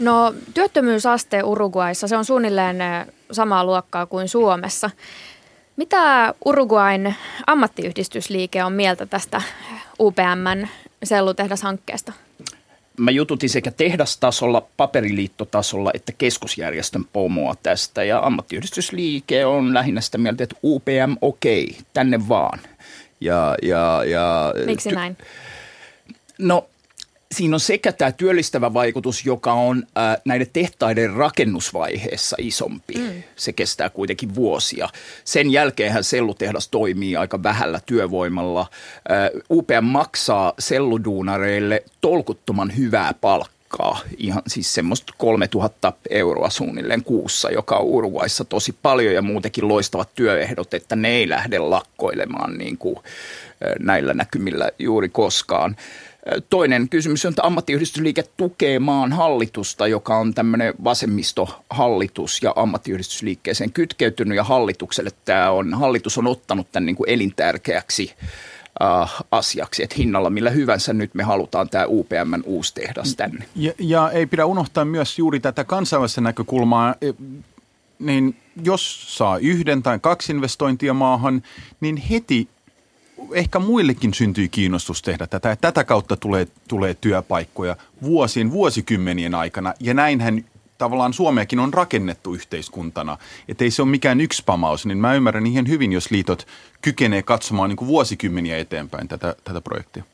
No 0.00 0.34
työttömyysaste 0.54 1.42
Uruguayssa, 1.42 2.08
se 2.08 2.16
on 2.16 2.24
suunnilleen 2.24 2.76
samaa 3.32 3.64
luokkaa 3.64 4.06
kuin 4.06 4.28
Suomessa. 4.28 4.90
Mitä 5.76 6.34
Uruguain 6.44 7.14
ammattiyhdistysliike 7.46 8.64
on 8.64 8.72
mieltä 8.72 9.06
tästä 9.06 9.42
UPMn 10.00 10.66
sellutehdashankkeesta? 11.04 12.12
Mä 12.98 13.10
jututin 13.10 13.50
sekä 13.50 13.70
tehdastasolla, 13.70 14.66
paperiliittotasolla 14.76 15.90
että 15.94 16.12
keskusjärjestön 16.18 17.04
pomoa 17.12 17.54
tästä 17.62 18.04
ja 18.04 18.18
ammattiyhdistysliike 18.18 19.46
on 19.46 19.74
lähinnä 19.74 20.00
sitä 20.00 20.18
mieltä, 20.18 20.44
että 20.44 20.56
UPM 20.64 21.16
okei, 21.20 21.64
okay, 21.64 21.82
tänne 21.92 22.28
vaan. 22.28 22.58
Ja, 23.20 23.54
ja, 23.62 24.04
ja, 24.04 24.54
Miksi 24.66 24.90
näin? 24.90 25.16
No 26.38 26.68
siinä 27.34 27.56
on 27.56 27.60
sekä 27.60 27.92
tämä 27.92 28.12
työllistävä 28.12 28.74
vaikutus, 28.74 29.26
joka 29.26 29.52
on 29.52 29.86
ää, 29.94 30.18
näiden 30.24 30.46
tehtaiden 30.52 31.12
rakennusvaiheessa 31.12 32.36
isompi. 32.40 32.94
Mm. 32.94 33.22
Se 33.36 33.52
kestää 33.52 33.90
kuitenkin 33.90 34.34
vuosia. 34.34 34.88
Sen 35.24 35.50
jälkeenhän 35.50 36.04
sellutehdas 36.04 36.68
toimii 36.68 37.16
aika 37.16 37.42
vähällä 37.42 37.80
työvoimalla. 37.86 38.66
Ää, 39.08 39.30
UPM 39.50 39.84
maksaa 39.84 40.52
selluduunareille 40.58 41.82
tolkuttoman 42.00 42.76
hyvää 42.76 43.14
palkkaa 43.14 44.00
ihan 44.16 44.42
siis 44.46 44.74
semmoista 44.74 45.12
3000 45.18 45.92
euroa 46.10 46.50
suunnilleen 46.50 47.04
kuussa, 47.04 47.50
joka 47.50 47.76
on 47.76 47.84
Uruguayssa 47.84 48.44
tosi 48.44 48.74
paljon 48.82 49.14
ja 49.14 49.22
muutenkin 49.22 49.68
loistavat 49.68 50.14
työehdot, 50.14 50.74
että 50.74 50.96
ne 50.96 51.08
ei 51.08 51.28
lähde 51.28 51.58
lakkoilemaan 51.58 52.58
niin 52.58 52.78
kuin 52.78 52.96
näillä 53.78 54.14
näkymillä 54.14 54.70
juuri 54.78 55.08
koskaan. 55.08 55.76
Toinen 56.50 56.88
kysymys 56.88 57.24
on, 57.24 57.28
että 57.28 57.42
ammattiyhdistysliike 57.42 58.24
tukee 58.36 58.78
maan 58.78 59.12
hallitusta, 59.12 59.86
joka 59.86 60.18
on 60.18 60.34
tämmöinen 60.34 60.74
vasemmistohallitus 60.84 62.42
ja 62.42 62.52
ammattiyhdistysliikkeeseen 62.56 63.72
kytkeytynyt 63.72 64.36
ja 64.36 64.44
hallitukselle 64.44 65.10
tämä 65.24 65.50
on, 65.50 65.74
hallitus 65.74 66.18
on 66.18 66.26
ottanut 66.26 66.72
tämän 66.72 66.86
niin 66.86 66.96
kuin 66.96 67.10
elintärkeäksi 67.10 68.14
äh, 68.82 69.14
asiaksi, 69.30 69.82
että 69.82 69.96
hinnalla 69.98 70.30
millä 70.30 70.50
hyvänsä 70.50 70.92
nyt 70.92 71.14
me 71.14 71.22
halutaan 71.22 71.68
tämä 71.68 71.84
UPMn 71.88 72.42
uusi 72.44 72.74
tehdas 72.74 73.16
tänne. 73.16 73.44
Ja, 73.56 73.72
ja 73.78 74.10
ei 74.10 74.26
pidä 74.26 74.46
unohtaa 74.46 74.84
myös 74.84 75.18
juuri 75.18 75.40
tätä 75.40 75.64
kansainvälistä 75.64 76.20
näkökulmaa, 76.20 76.94
e, 77.00 77.12
niin 77.98 78.36
jos 78.64 79.16
saa 79.18 79.38
yhden 79.38 79.82
tai 79.82 79.98
kaksi 79.98 80.32
investointia 80.32 80.94
maahan, 80.94 81.42
niin 81.80 81.96
heti 81.96 82.48
ehkä 83.32 83.58
muillekin 83.58 84.14
syntyy 84.14 84.48
kiinnostus 84.48 85.02
tehdä 85.02 85.26
tätä. 85.26 85.56
Tätä 85.56 85.84
kautta 85.84 86.16
tulee, 86.16 86.46
tulee 86.68 86.94
työpaikkoja 86.94 87.76
vuosien, 88.02 88.50
vuosikymmenien 88.50 89.34
aikana. 89.34 89.74
Ja 89.80 89.94
näinhän 89.94 90.44
tavallaan 90.78 91.12
Suomeakin 91.12 91.58
on 91.58 91.74
rakennettu 91.74 92.34
yhteiskuntana. 92.34 93.18
Että 93.48 93.64
ei 93.64 93.70
se 93.70 93.82
ole 93.82 93.90
mikään 93.90 94.20
yksi 94.20 94.42
pamaus, 94.46 94.86
niin 94.86 94.98
mä 94.98 95.14
ymmärrän 95.14 95.46
ihan 95.46 95.68
hyvin, 95.68 95.92
jos 95.92 96.10
liitot 96.10 96.46
kykenee 96.82 97.22
katsomaan 97.22 97.68
niin 97.68 97.76
kuin 97.76 97.88
vuosikymmeniä 97.88 98.58
eteenpäin 98.58 99.08
tätä, 99.08 99.34
tätä 99.44 99.60
projektia. 99.60 100.04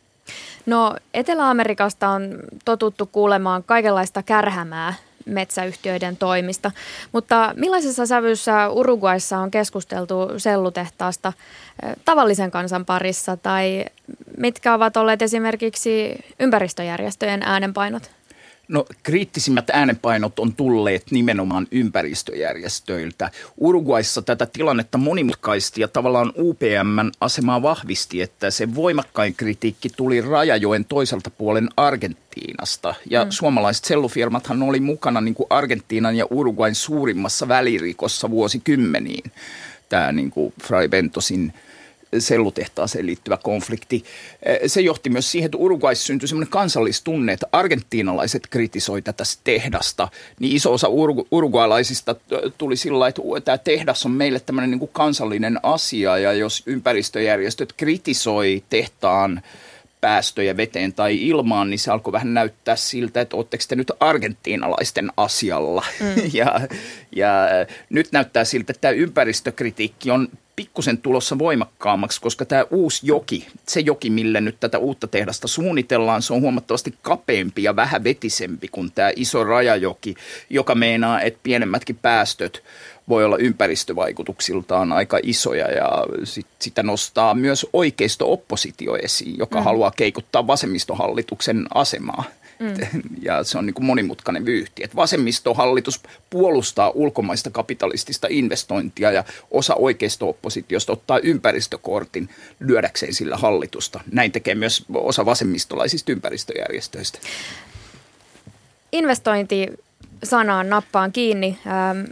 No 0.66 0.96
Etelä-Amerikasta 1.14 2.08
on 2.08 2.38
totuttu 2.64 3.06
kuulemaan 3.06 3.64
kaikenlaista 3.64 4.22
kärhämää 4.22 4.94
metsäyhtiöiden 5.26 6.16
toimista. 6.16 6.70
Mutta 7.12 7.52
millaisessa 7.56 8.06
sävyssä 8.06 8.68
Uruguayssa 8.68 9.38
on 9.38 9.50
keskusteltu 9.50 10.28
sellutehtaasta 10.36 11.32
tavallisen 12.04 12.50
kansan 12.50 12.84
parissa 12.84 13.36
tai 13.36 13.84
mitkä 14.36 14.74
ovat 14.74 14.96
olleet 14.96 15.22
esimerkiksi 15.22 16.24
ympäristöjärjestöjen 16.40 17.42
äänenpainot? 17.42 18.10
No 18.68 18.84
kriittisimmät 19.02 19.70
äänenpainot 19.70 20.38
on 20.38 20.52
tulleet 20.52 21.02
nimenomaan 21.10 21.66
ympäristöjärjestöiltä. 21.70 23.30
Uruguayssa 23.56 24.22
tätä 24.22 24.46
tilannetta 24.46 24.98
monimutkaisti 24.98 25.80
ja 25.80 25.88
tavallaan 25.88 26.32
UPMn 26.38 27.10
asemaa 27.20 27.62
vahvisti, 27.62 28.22
että 28.22 28.50
se 28.50 28.74
voimakkain 28.74 29.34
kritiikki 29.34 29.88
tuli 29.88 30.20
Rajajoen 30.20 30.84
toiselta 30.84 31.30
puolen 31.30 31.68
Argentiinasta. 31.76 32.94
Ja 33.10 33.24
mm. 33.24 33.30
suomalaiset 33.30 33.84
sellufirmathan 33.84 34.62
oli 34.62 34.80
mukana 34.80 35.20
niin 35.20 35.34
kuin 35.34 35.46
Argentiinan 35.50 36.16
ja 36.16 36.26
Uruguayn 36.30 36.74
suurimmassa 36.74 37.48
välirikossa 37.48 38.30
vuosikymmeniin. 38.30 39.32
Tämä 39.88 40.12
niin 40.12 40.30
kuin 40.30 40.54
Fray 40.62 40.88
Bentosin 40.88 41.52
sellutehtaaseen 42.18 43.06
liittyvä 43.06 43.38
konflikti. 43.42 44.04
Eh, 44.42 44.58
se 44.66 44.80
johti 44.80 45.10
myös 45.10 45.32
siihen, 45.32 45.46
että 45.46 45.58
Uruguayssa 45.58 46.06
syntyi 46.06 46.28
semmoinen 46.28 46.50
kansallistunne, 46.50 47.32
että 47.32 47.46
argentiinalaiset 47.52 48.46
kritisoi 48.46 49.02
tätä 49.02 49.24
tehdasta. 49.44 50.08
Niin 50.40 50.56
iso 50.56 50.72
osa 50.72 50.88
uruguaylaisista 51.30 52.16
tuli 52.58 52.76
sillä 52.76 53.08
että 53.08 53.22
tämä 53.44 53.58
tehdas 53.58 54.06
on 54.06 54.12
meille 54.12 54.40
tämmöinen 54.40 54.70
niin 54.70 54.78
kuin 54.78 54.90
kansallinen 54.92 55.60
asia 55.62 56.18
ja 56.18 56.32
jos 56.32 56.62
ympäristöjärjestöt 56.66 57.72
kritisoi 57.72 58.62
tehtaan 58.70 59.42
päästöjä 60.04 60.56
veteen 60.56 60.92
tai 60.92 61.28
ilmaan, 61.28 61.70
niin 61.70 61.78
se 61.78 61.90
alkoi 61.90 62.12
vähän 62.12 62.34
näyttää 62.34 62.76
siltä, 62.76 63.20
että 63.20 63.36
oletteko 63.36 63.64
te 63.68 63.76
nyt 63.76 63.92
argentiinalaisten 64.00 65.12
asialla. 65.16 65.84
Mm. 66.00 66.22
ja, 66.38 66.60
ja 67.16 67.48
nyt 67.90 68.08
näyttää 68.12 68.44
siltä, 68.44 68.70
että 68.70 68.80
tämä 68.80 68.92
ympäristökritiikki 68.92 70.10
on 70.10 70.28
pikkusen 70.56 70.98
tulossa 70.98 71.38
voimakkaammaksi, 71.38 72.20
koska 72.20 72.44
tämä 72.44 72.64
uusi 72.70 73.06
joki, 73.06 73.46
se 73.68 73.80
joki, 73.80 74.10
mille 74.10 74.40
nyt 74.40 74.56
tätä 74.60 74.78
uutta 74.78 75.06
tehdasta 75.06 75.48
suunnitellaan, 75.48 76.22
se 76.22 76.32
on 76.32 76.40
huomattavasti 76.40 76.94
kapeampi 77.02 77.62
ja 77.62 77.76
vähän 77.76 78.04
vetisempi 78.04 78.68
kuin 78.68 78.92
tämä 78.92 79.10
iso 79.16 79.44
rajajoki, 79.44 80.14
joka 80.50 80.74
meinaa, 80.74 81.20
että 81.20 81.40
pienemmätkin 81.42 81.96
päästöt 81.96 82.62
voi 83.08 83.24
olla 83.24 83.36
ympäristövaikutuksiltaan 83.36 84.92
aika 84.92 85.18
isoja 85.22 85.70
ja 85.70 85.88
sit, 86.24 86.46
sitä 86.58 86.82
nostaa 86.82 87.34
myös 87.34 87.66
oikeisto-oppositio 87.72 88.96
esiin, 88.96 89.38
joka 89.38 89.58
mm. 89.58 89.64
haluaa 89.64 89.90
keikuttaa 89.90 90.46
vasemmistohallituksen 90.46 91.66
asemaa. 91.74 92.24
Mm. 92.58 93.02
Ja 93.22 93.44
se 93.44 93.58
on 93.58 93.66
niin 93.66 93.74
kuin 93.74 93.84
monimutkainen 93.86 94.44
vyyhti. 94.44 94.84
Että 94.84 94.96
vasemmistohallitus 94.96 96.00
puolustaa 96.30 96.90
ulkomaista 96.90 97.50
kapitalistista 97.50 98.26
investointia 98.30 99.10
ja 99.10 99.24
osa 99.50 99.74
oikeisto-oppositiosta 99.74 100.92
ottaa 100.92 101.18
ympäristökortin 101.18 102.28
lyödäkseen 102.60 103.14
sillä 103.14 103.36
hallitusta. 103.36 104.00
Näin 104.12 104.32
tekee 104.32 104.54
myös 104.54 104.84
osa 104.94 105.26
vasemmistolaisista 105.26 106.12
ympäristöjärjestöistä. 106.12 107.18
Investointi 108.92 109.68
sanaan 110.24 110.70
nappaan 110.70 111.12
kiinni. 111.12 111.58
Ähm, 111.66 112.04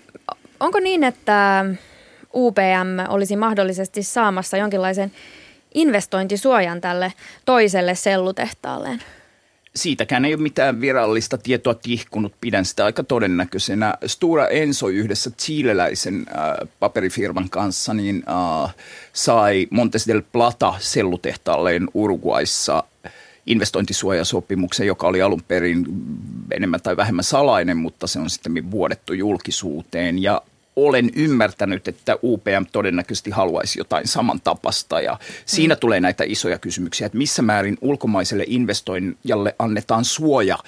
onko 0.62 0.80
niin, 0.80 1.04
että 1.04 1.64
UPM 2.34 3.08
olisi 3.08 3.36
mahdollisesti 3.36 4.02
saamassa 4.02 4.56
jonkinlaisen 4.56 5.12
investointisuojan 5.74 6.80
tälle 6.80 7.12
toiselle 7.44 7.94
sellutehtaalleen? 7.94 9.02
siitäkään 9.76 10.24
ei 10.24 10.34
ole 10.34 10.42
mitään 10.42 10.80
virallista 10.80 11.38
tietoa 11.38 11.74
tihkunut. 11.74 12.32
Pidän 12.40 12.64
sitä 12.64 12.84
aika 12.84 13.04
todennäköisenä. 13.04 13.94
Stura 14.06 14.48
Enso 14.48 14.88
yhdessä 14.88 15.30
chileläisen 15.30 16.26
äh, 16.28 16.68
paperifirman 16.80 17.50
kanssa 17.50 17.94
niin, 17.94 18.22
äh, 18.64 18.74
sai 19.12 19.66
Montes 19.70 20.06
del 20.06 20.22
Plata 20.32 20.74
sellutehtaalleen 20.78 21.88
Uruguayssa 21.94 22.84
investointisuojasopimuksen, 23.46 24.86
joka 24.86 25.06
oli 25.06 25.22
alun 25.22 25.42
perin 25.48 25.86
enemmän 26.50 26.80
tai 26.82 26.96
vähemmän 26.96 27.24
salainen, 27.24 27.76
mutta 27.76 28.06
se 28.06 28.18
on 28.18 28.30
sitten 28.30 28.70
vuodettu 28.70 29.12
julkisuuteen. 29.12 30.22
Ja 30.22 30.42
olen 30.76 31.10
ymmärtänyt, 31.16 31.88
että 31.88 32.18
UPM 32.22 32.64
todennäköisesti 32.72 33.30
haluaisi 33.30 33.80
jotain 33.80 34.08
samantapasta 34.08 35.00
ja 35.00 35.18
siinä 35.46 35.76
tulee 35.76 36.00
näitä 36.00 36.24
isoja 36.26 36.58
kysymyksiä, 36.58 37.06
että 37.06 37.18
missä 37.18 37.42
määrin 37.42 37.78
ulkomaiselle 37.80 38.44
investoijalle 38.46 39.54
annetaan 39.58 40.04
suoja 40.04 40.58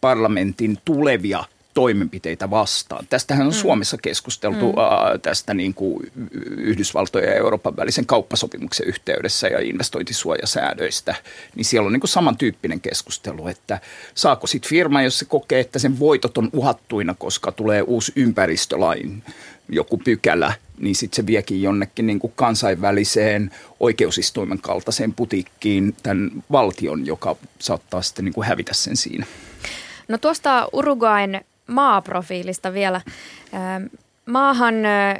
parlamentin 0.00 0.78
tulevia 0.84 1.44
toimenpiteitä 1.74 2.50
vastaan. 2.50 3.06
Tästähän 3.10 3.46
on 3.46 3.52
mm. 3.52 3.56
Suomessa 3.56 3.96
keskusteltu 4.02 4.72
mm. 4.72 4.78
äh, 4.78 5.20
tästä 5.22 5.54
niin 5.54 5.74
kuin 5.74 6.12
Yhdysvaltojen 6.50 7.28
ja 7.28 7.34
Euroopan 7.34 7.76
välisen 7.76 8.06
kauppasopimuksen 8.06 8.88
yhteydessä 8.88 9.48
ja 9.48 9.60
investointisuojasäädöistä. 9.60 11.14
Niin 11.56 11.64
siellä 11.64 11.86
on 11.86 11.92
niin 11.92 12.00
kuin 12.00 12.08
samantyyppinen 12.08 12.80
keskustelu, 12.80 13.48
että 13.48 13.80
saako 14.14 14.46
sitten 14.46 14.68
firma, 14.68 15.02
jos 15.02 15.18
se 15.18 15.24
kokee, 15.24 15.60
että 15.60 15.78
sen 15.78 15.98
voitot 15.98 16.38
on 16.38 16.50
uhattuina, 16.52 17.14
koska 17.14 17.52
tulee 17.52 17.82
uusi 17.82 18.12
ympäristölain 18.16 19.22
joku 19.68 19.98
pykälä, 19.98 20.52
niin 20.80 20.94
sitten 20.94 21.16
se 21.16 21.26
viekin 21.26 21.62
jonnekin 21.62 22.06
niin 22.06 22.18
kuin 22.18 22.32
kansainväliseen 22.36 23.50
oikeusistuimen 23.80 24.58
kaltaiseen 24.60 25.12
putiikkiin 25.12 25.96
tämän 26.02 26.30
valtion, 26.52 27.06
joka 27.06 27.36
saattaa 27.58 28.02
sitten 28.02 28.24
niin 28.24 28.34
kuin 28.34 28.46
hävitä 28.46 28.74
sen 28.74 28.96
siinä. 28.96 29.26
No 30.08 30.18
tuosta 30.18 30.68
Uruguain 30.72 31.40
maaprofiilista 31.66 32.72
vielä. 32.72 33.00
Ähm, 33.54 33.84
maahan 34.26 34.74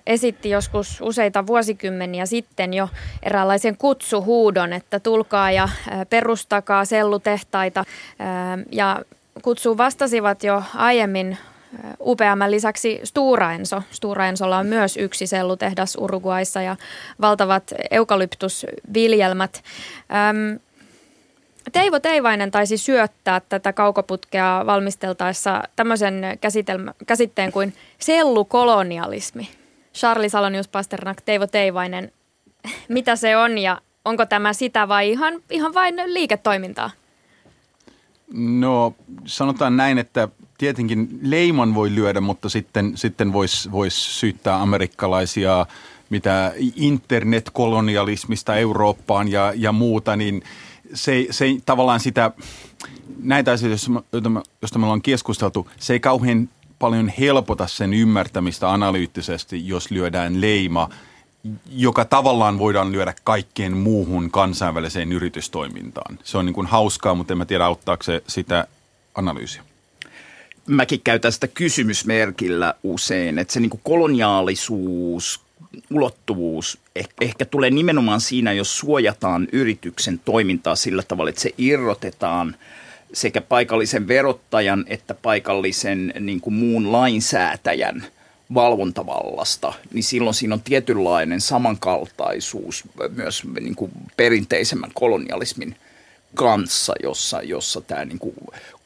esitti 0.06 0.50
joskus 0.50 1.00
useita 1.00 1.46
vuosikymmeniä 1.46 2.26
sitten 2.26 2.74
jo 2.74 2.88
eräänlaisen 3.22 3.76
kutsuhuudon, 3.76 4.72
että 4.72 5.00
tulkaa 5.00 5.50
ja 5.50 5.68
perustakaa 6.10 6.84
sellutehtaita. 6.84 7.84
Ähm, 8.20 8.60
ja 8.72 9.02
kutsuun 9.42 9.78
vastasivat 9.78 10.44
jo 10.44 10.62
aiemmin 10.74 11.38
UPM 12.00 12.42
lisäksi 12.48 13.00
Stura 13.04 13.52
Enso. 13.52 13.82
Stura 13.90 14.26
Ensolla 14.26 14.58
on 14.58 14.66
myös 14.66 14.96
yksi 14.96 15.26
sellutehdas 15.26 15.96
Uruguayssa 16.00 16.62
ja 16.62 16.76
valtavat 17.20 17.72
eukalyptusviljelmät. 17.90 19.62
Ähm, 20.14 20.56
Teivo 21.72 22.00
Teivainen 22.00 22.50
taisi 22.50 22.78
syöttää 22.78 23.40
tätä 23.40 23.72
kaukoputkea 23.72 24.62
valmisteltaessa 24.66 25.62
tämmöisen 25.76 26.14
käsitteen 27.06 27.52
kuin 27.52 27.74
sellukolonialismi. 27.98 29.48
Charlie 29.94 30.28
Salonius 30.28 30.68
Pasternak, 30.68 31.20
Teivo 31.20 31.46
Teivainen, 31.46 32.12
mitä 32.88 33.16
se 33.16 33.36
on 33.36 33.58
ja 33.58 33.80
onko 34.04 34.26
tämä 34.26 34.52
sitä 34.52 34.88
vai 34.88 35.10
ihan, 35.10 35.34
ihan 35.50 35.74
vain 35.74 35.94
liiketoimintaa? 36.06 36.90
No 38.34 38.94
sanotaan 39.24 39.76
näin, 39.76 39.98
että 39.98 40.28
tietenkin 40.58 41.18
leiman 41.22 41.74
voi 41.74 41.94
lyödä, 41.94 42.20
mutta 42.20 42.48
sitten, 42.48 42.92
sitten 42.94 43.32
voisi 43.32 43.72
vois 43.72 44.20
syyttää 44.20 44.62
amerikkalaisia 44.62 45.66
mitä 46.10 46.52
internetkolonialismista 46.76 48.56
Eurooppaan 48.56 49.28
ja, 49.28 49.52
ja 49.56 49.72
muuta, 49.72 50.16
niin– 50.16 50.42
se, 50.94 51.26
se 51.30 51.46
tavallaan 51.66 52.00
sitä, 52.00 52.30
näitä 53.22 53.52
asioita, 53.52 53.76
joista 54.62 54.78
me 54.78 54.84
ollaan 54.84 55.02
keskusteltu, 55.02 55.68
se 55.78 55.92
ei 55.92 56.00
kauhean 56.00 56.48
paljon 56.78 57.12
helpota 57.18 57.66
sen 57.66 57.94
ymmärtämistä 57.94 58.72
analyyttisesti, 58.72 59.68
jos 59.68 59.90
lyödään 59.90 60.40
leima, 60.40 60.88
joka 61.70 62.04
tavallaan 62.04 62.58
voidaan 62.58 62.92
lyödä 62.92 63.14
kaikkeen 63.24 63.76
muuhun 63.76 64.30
kansainväliseen 64.30 65.12
yritystoimintaan. 65.12 66.18
Se 66.24 66.38
on 66.38 66.46
niin 66.46 66.54
kuin 66.54 66.66
hauskaa, 66.66 67.14
mutta 67.14 67.34
en 67.34 67.38
mä 67.38 67.44
tiedä 67.44 67.64
auttaako 67.64 68.02
se 68.02 68.22
sitä 68.26 68.66
analyysiä 69.14 69.62
mäkin 70.66 71.00
käytän 71.04 71.32
sitä 71.32 71.48
kysymysmerkillä 71.48 72.74
usein, 72.82 73.38
että 73.38 73.54
se 73.54 73.60
niin 73.60 73.80
koloniaalisuus, 73.82 75.40
ulottuvuus 75.90 76.78
ehkä 77.20 77.44
tulee 77.44 77.70
nimenomaan 77.70 78.20
siinä, 78.20 78.52
jos 78.52 78.78
suojataan 78.78 79.48
yrityksen 79.52 80.20
toimintaa 80.24 80.76
sillä 80.76 81.02
tavalla, 81.02 81.30
että 81.30 81.42
se 81.42 81.50
irrotetaan 81.58 82.56
sekä 83.12 83.40
paikallisen 83.40 84.08
verottajan 84.08 84.84
että 84.88 85.14
paikallisen 85.14 86.14
niin 86.20 86.40
kuin 86.40 86.54
muun 86.54 86.92
lainsäätäjän 86.92 88.06
valvontavallasta, 88.54 89.72
niin 89.92 90.04
silloin 90.04 90.34
siinä 90.34 90.54
on 90.54 90.62
tietynlainen 90.62 91.40
samankaltaisuus 91.40 92.84
myös 93.16 93.42
niin 93.60 93.74
kuin 93.74 93.92
perinteisemmän 94.16 94.90
kolonialismin 94.94 95.76
kanssa, 96.34 96.92
jossa, 97.02 97.42
jossa 97.42 97.80
tämä 97.80 98.04
niin 98.04 98.18
kuin 98.18 98.34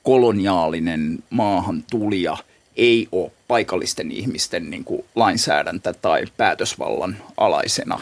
koloniaalinen 0.03 1.19
maahan 1.31 1.85
tulija– 1.91 2.37
ei 2.77 3.09
ole 3.13 3.33
paikallisten 3.49 4.13
ihmisten 4.13 4.71
niin 4.71 4.85
kuin 4.85 5.05
lainsäädäntö 5.15 5.95
tai 6.03 6.25
päätösvallan 6.37 7.17
alaisena. 7.37 8.01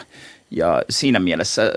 Ja 0.51 0.83
siinä 0.89 1.19
mielessä 1.19 1.71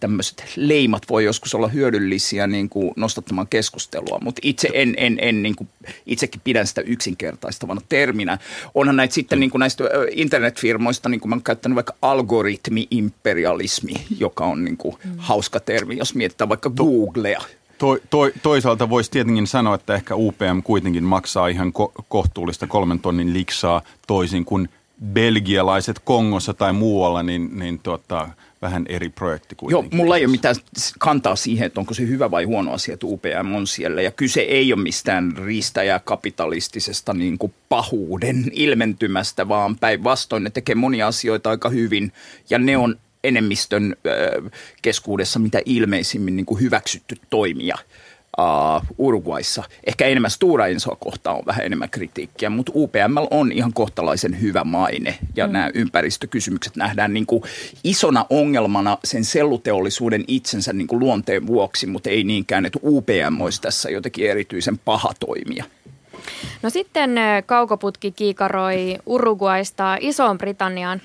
tämmöiset 0.00 0.44
leimat 0.56 1.02
voi 1.08 1.24
joskus 1.24 1.54
olla 1.54 1.68
hyödyllisiä 1.68 2.46
niin 2.46 2.68
kuin 2.68 2.92
nostattamaan 2.96 3.46
keskustelua, 3.46 4.18
mutta 4.22 4.40
itse 4.44 4.70
en, 4.72 4.94
en, 4.96 5.18
en 5.20 5.42
niin 5.42 5.56
kuin, 5.56 5.68
itsekin 6.06 6.40
pidän 6.44 6.66
sitä 6.66 6.80
yksinkertaistavana 6.80 7.80
terminä. 7.88 8.38
Onhan 8.74 8.96
näitä 8.96 9.14
sitten 9.14 9.40
niin 9.40 9.50
kuin 9.50 9.60
näistä 9.60 9.84
internetfirmoista, 10.10 11.08
niin 11.08 11.20
kuin 11.20 11.30
mä 11.30 11.40
käyttänyt 11.44 11.76
vaikka 11.76 11.94
algoritmi-imperialismi, 12.02 13.94
joka 14.18 14.44
on 14.44 14.64
niin 14.64 14.76
kuin 14.76 14.96
mm. 15.04 15.10
hauska 15.16 15.60
termi, 15.60 15.96
jos 15.96 16.14
mietitään 16.14 16.48
vaikka 16.48 16.70
Googlea 16.70 17.40
To, 17.84 17.98
to, 18.10 18.30
toisaalta 18.42 18.90
voisi 18.90 19.10
tietenkin 19.10 19.46
sanoa, 19.46 19.74
että 19.74 19.94
ehkä 19.94 20.14
UPM 20.14 20.62
kuitenkin 20.64 21.04
maksaa 21.04 21.48
ihan 21.48 21.72
ko- 21.78 22.04
kohtuullista 22.08 22.66
kolmen 22.66 23.00
tonnin 23.00 23.34
liksaa 23.34 23.82
toisin 24.06 24.44
kuin 24.44 24.68
belgialaiset 25.04 25.98
Kongossa 25.98 26.54
tai 26.54 26.72
muualla, 26.72 27.22
niin, 27.22 27.58
niin 27.58 27.78
tuota, 27.78 28.28
vähän 28.62 28.86
eri 28.88 29.08
projekti 29.08 29.54
kuitenkin. 29.54 29.96
Joo, 29.96 30.02
mulla 30.02 30.16
ei 30.16 30.24
ole 30.24 30.30
mitään 30.30 30.56
kantaa 30.98 31.36
siihen, 31.36 31.66
että 31.66 31.80
onko 31.80 31.94
se 31.94 32.02
hyvä 32.02 32.30
vai 32.30 32.44
huono 32.44 32.72
asia, 32.72 32.94
että 32.94 33.06
UPM 33.06 33.54
on 33.54 33.66
siellä. 33.66 34.02
Ja 34.02 34.10
kyse 34.10 34.40
ei 34.40 34.72
ole 34.72 34.82
mistään 34.82 35.32
riistäjä 35.36 36.00
kapitalistisesta 36.04 37.14
niin 37.14 37.38
kuin 37.38 37.54
pahuuden 37.68 38.44
ilmentymästä, 38.52 39.48
vaan 39.48 39.76
päinvastoin 39.78 40.44
ne 40.44 40.50
tekee 40.50 40.74
monia 40.74 41.06
asioita 41.06 41.50
aika 41.50 41.68
hyvin. 41.68 42.12
Ja 42.50 42.58
ne 42.58 42.76
on 42.76 42.96
enemmistön 43.24 43.96
keskuudessa 44.82 45.38
mitä 45.38 45.60
ilmeisimmin 45.64 46.36
niin 46.36 46.46
kuin 46.46 46.60
hyväksytty 46.60 47.16
toimija 47.30 47.78
uh, 48.38 48.82
Uruguayssa. 48.98 49.62
Ehkä 49.86 50.06
enemmän 50.06 50.30
Stura 50.30 50.66
Ensoa 50.66 50.96
kohtaan 51.00 51.36
on 51.36 51.46
vähän 51.46 51.66
enemmän 51.66 51.90
kritiikkiä, 51.90 52.50
mutta 52.50 52.72
UPM 52.74 53.16
on 53.30 53.52
ihan 53.52 53.72
kohtalaisen 53.72 54.40
hyvä 54.40 54.64
maine. 54.64 55.18
Ja 55.36 55.46
mm. 55.46 55.52
nämä 55.52 55.70
ympäristökysymykset 55.74 56.76
nähdään 56.76 57.14
niin 57.14 57.26
kuin 57.26 57.42
isona 57.84 58.26
ongelmana 58.30 58.98
sen 59.04 59.24
selluteollisuuden 59.24 60.24
itsensä 60.28 60.72
niin 60.72 60.86
kuin 60.86 61.00
luonteen 61.00 61.46
vuoksi, 61.46 61.86
mutta 61.86 62.10
ei 62.10 62.24
niinkään, 62.24 62.66
että 62.66 62.78
UPM 62.82 63.40
olisi 63.40 63.60
tässä 63.60 63.90
jotenkin 63.90 64.30
erityisen 64.30 64.78
paha 64.78 65.12
toimija. 65.20 65.64
No 66.62 66.70
sitten 66.70 67.10
kaukoputki 67.46 68.12
kiikaroi 68.12 68.98
Uruguaista 69.06 69.96
Isoon 70.00 70.38
Britanniaan. 70.38 71.00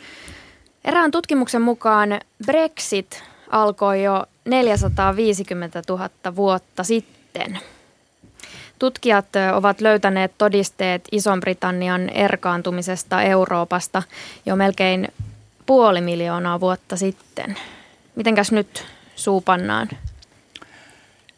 Erään 0.86 1.12
tutkimuksen 1.12 1.62
mukaan 1.62 2.20
Brexit 2.46 3.24
alkoi 3.50 4.04
jo 4.04 4.26
450 4.46 5.82
000 5.90 6.10
vuotta 6.36 6.84
sitten. 6.84 7.60
Tutkijat 8.80 9.26
ovat 9.54 9.82
löytäneet 9.82 10.32
todisteet 10.38 11.08
Ison-Britannian 11.12 12.10
erkaantumisesta 12.10 13.22
Euroopasta 13.22 14.04
jo 14.46 14.56
melkein 14.56 15.08
puoli 15.66 16.02
miljoonaa 16.02 16.60
vuotta 16.60 16.98
sitten. 16.98 17.56
Mitenkäs 18.16 18.52
nyt 18.52 18.86
suupannaan? 19.16 19.90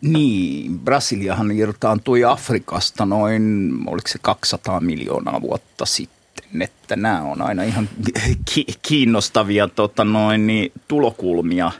Niin, 0.01 0.79
Brasiliahan 0.79 1.51
irtaantui 1.51 2.23
Afrikasta 2.23 3.05
noin, 3.05 3.73
oliko 3.87 4.07
se 4.07 4.19
200 4.21 4.79
miljoonaa 4.79 5.41
vuotta 5.41 5.85
sitten, 5.85 6.20
että 6.61 6.95
nämä 6.95 7.21
on 7.21 7.41
aina 7.41 7.63
ihan 7.63 7.89
kiinnostavia 8.87 9.67
tota 9.67 10.03
noin, 10.03 10.47
niin, 10.47 10.71
tulokulmia 10.87 11.71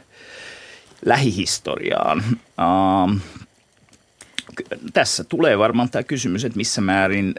lähihistoriaan. 1.05 2.23
Uh, 2.27 3.19
tässä 4.93 5.23
tulee 5.23 5.57
varmaan 5.57 5.89
tämä 5.89 6.03
kysymys, 6.03 6.45
että 6.45 6.57
missä 6.57 6.81
määrin 6.81 7.35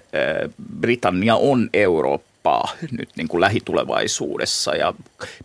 Britannia 0.81 1.37
on 1.37 1.71
Eurooppaa 1.73 2.73
nyt 2.91 3.09
niin 3.17 3.29
kuin 3.29 3.41
lähitulevaisuudessa 3.41 4.77
ja 4.77 4.95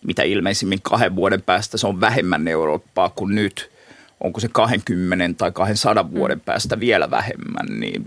mitä 0.04 0.23
ilmeisimmin 0.23 0.82
kahden 0.82 1.15
vuoden 1.15 1.41
päästä 1.41 1.78
se 1.78 1.88
on 1.88 2.02
vähemmän 2.02 2.47
Eurooppaa 2.47 3.10
kuin 3.10 3.36
nyt– 3.36 3.69
onko 4.19 4.39
se 4.39 4.47
20 4.47 5.38
tai 5.38 5.51
200 5.51 6.12
vuoden 6.12 6.39
päästä 6.39 6.80
vielä 6.80 7.12
vähemmän, 7.12 7.80
niin 7.80 8.06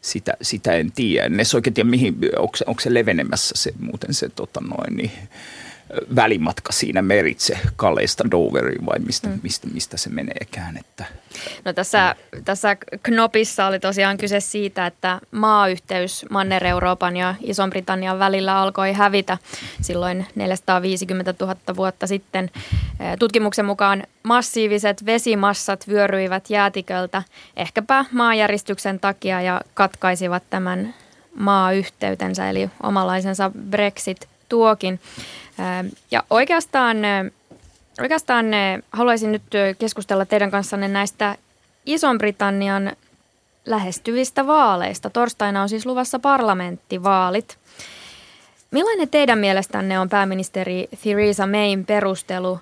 sitä, 0.00 0.34
sitä 0.42 0.72
en 0.72 0.92
tiedä. 0.92 1.26
En 1.26 1.34
edes 1.34 1.54
oikein 1.54 1.74
tiedä, 1.74 1.90
mihin, 1.90 2.16
onko, 2.38 2.56
onko 2.66 2.80
se 2.80 2.94
levenemässä 2.94 3.54
se, 3.58 3.72
muuten 3.80 4.14
se 4.14 4.28
tota 4.28 4.60
noin, 4.60 4.96
niin, 4.96 5.12
välimatka 6.16 6.72
siinä 6.72 7.02
meritse 7.02 7.58
Kaleista 7.76 8.30
Doveriin 8.30 8.86
vai 8.86 8.98
mistä, 8.98 9.28
mm. 9.28 9.40
mistä, 9.42 9.66
mistä 9.66 9.96
se 9.96 10.10
meneekään. 10.10 10.76
Että. 10.76 11.04
No 11.64 11.72
tässä, 11.72 12.16
tässä 12.44 12.76
Knopissa 13.02 13.66
oli 13.66 13.80
tosiaan 13.80 14.18
kyse 14.18 14.40
siitä, 14.40 14.86
että 14.86 15.20
maayhteys 15.30 16.26
Manner-Euroopan 16.30 17.16
ja 17.16 17.34
Ison-Britannian 17.42 18.18
välillä 18.18 18.58
alkoi 18.58 18.92
hävitä 18.92 19.38
silloin 19.80 20.26
450 20.34 21.34
000 21.40 21.56
vuotta 21.76 22.06
sitten. 22.06 22.50
Tutkimuksen 23.18 23.64
mukaan 23.64 24.02
massiiviset 24.22 25.06
vesimassat 25.06 25.88
vyöryivät 25.88 26.50
jäätiköltä 26.50 27.22
ehkäpä 27.56 28.04
maajäristyksen 28.12 29.00
takia 29.00 29.40
ja 29.40 29.60
katkaisivat 29.74 30.42
tämän 30.50 30.94
maayhteytensä 31.34 32.50
eli 32.50 32.70
omalaisensa 32.82 33.50
Brexit-tuokin. 33.70 35.00
Ja 36.10 36.22
oikeastaan, 36.30 36.96
oikeastaan 38.00 38.46
haluaisin 38.92 39.32
nyt 39.32 39.42
keskustella 39.78 40.26
teidän 40.26 40.50
kanssanne 40.50 40.88
näistä 40.88 41.36
Ison-Britannian 41.86 42.92
lähestyvistä 43.66 44.46
vaaleista. 44.46 45.10
Torstaina 45.10 45.62
on 45.62 45.68
siis 45.68 45.86
luvassa 45.86 46.18
parlamenttivaalit. 46.18 47.58
Millainen 48.70 49.08
teidän 49.08 49.38
mielestänne 49.38 49.98
on 49.98 50.08
pääministeri 50.08 50.88
Theresa 51.02 51.46
Mayn 51.46 51.86
perustelu 51.86 52.60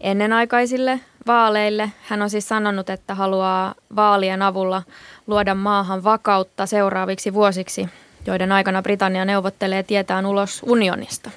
ennenaikaisille 0.00 1.00
vaaleille? 1.26 1.90
Hän 2.02 2.22
on 2.22 2.30
siis 2.30 2.48
sanonut, 2.48 2.90
että 2.90 3.14
haluaa 3.14 3.74
vaalien 3.96 4.42
avulla 4.42 4.82
luoda 5.26 5.54
maahan 5.54 6.04
vakautta 6.04 6.66
seuraaviksi 6.66 7.34
vuosiksi, 7.34 7.88
joiden 8.26 8.52
aikana 8.52 8.82
Britannia 8.82 9.24
neuvottelee 9.24 9.82
tietään 9.82 10.26
ulos 10.26 10.62
unionista. 10.66 11.30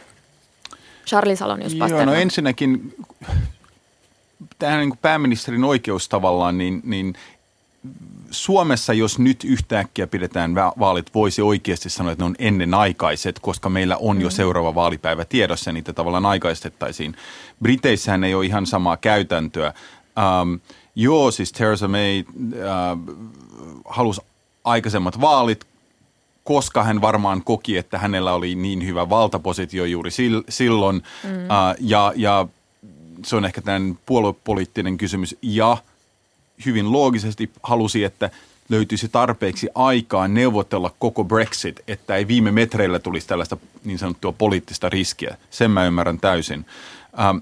Charlie 1.06 1.36
Salonius 1.36 1.74
Joo, 1.74 2.06
no 2.06 2.14
ensinnäkin 2.14 2.96
tähän 4.60 4.80
niin 4.80 4.90
kuin 4.90 5.00
pääministerin 5.02 5.64
oikeus 5.64 6.10
tavallaan, 6.10 6.58
niin, 6.58 6.82
niin 6.84 7.14
Suomessa, 8.32 8.94
jos 8.94 9.20
nyt 9.20 9.44
yhtäkkiä 9.44 10.08
pidetään 10.08 10.56
vaalit, 10.56 11.14
voisi 11.14 11.42
oikeasti 11.42 11.90
sanoa, 11.90 12.12
että 12.12 12.24
ne 12.24 12.26
on 12.26 12.36
ennenaikaiset, 12.40 13.40
koska 13.40 13.70
meillä 13.70 13.98
on 13.98 14.22
jo 14.22 14.28
mm. 14.28 14.32
seuraava 14.32 14.76
vaalipäivä 14.76 15.26
tiedossa 15.26 15.70
ja 15.70 15.74
niitä 15.74 15.94
tavallaan 15.94 16.26
aikaistettaisiin. 16.26 17.16
Briteissähän 17.62 18.24
ei 18.24 18.36
ole 18.36 18.46
ihan 18.46 18.66
samaa 18.66 18.98
käytäntöä. 18.98 19.74
Um, 20.42 20.60
joo, 20.96 21.32
siis 21.32 21.52
Theresa 21.52 21.88
May 21.88 22.20
uh, 22.20 23.16
halusi 23.86 24.22
aikaisemmat 24.64 25.22
vaalit, 25.22 25.68
koska 26.44 26.84
hän 26.84 27.02
varmaan 27.02 27.44
koki, 27.44 27.78
että 27.78 27.98
hänellä 27.98 28.34
oli 28.34 28.56
niin 28.56 28.86
hyvä 28.86 29.10
valtapositio 29.10 29.86
juuri 29.86 30.12
silloin. 30.50 30.96
Mm. 30.96 31.30
Uh, 31.30 31.76
ja, 31.80 32.14
ja 32.16 32.48
se 33.26 33.36
on 33.36 33.46
ehkä 33.46 33.62
tämän 33.62 34.00
puoluepoliittinen 34.06 34.98
kysymys. 34.98 35.36
Ja 35.42 35.78
hyvin 36.66 36.92
loogisesti 36.92 37.52
halusi, 37.64 38.04
että 38.04 38.30
löytyisi 38.70 39.10
tarpeeksi 39.10 39.70
aikaa 39.76 40.28
neuvotella 40.28 40.92
koko 41.00 41.24
Brexit, 41.24 41.80
että 41.88 42.16
ei 42.16 42.28
viime 42.28 42.52
metreillä 42.52 43.00
tulisi 43.00 43.28
tällaista 43.28 43.58
niin 43.84 44.00
sanottua 44.00 44.32
poliittista 44.32 44.90
riskiä. 44.90 45.38
Sen 45.50 45.72
mä 45.72 45.86
ymmärrän 45.86 46.20
täysin. 46.20 46.66
Ähm, 47.20 47.38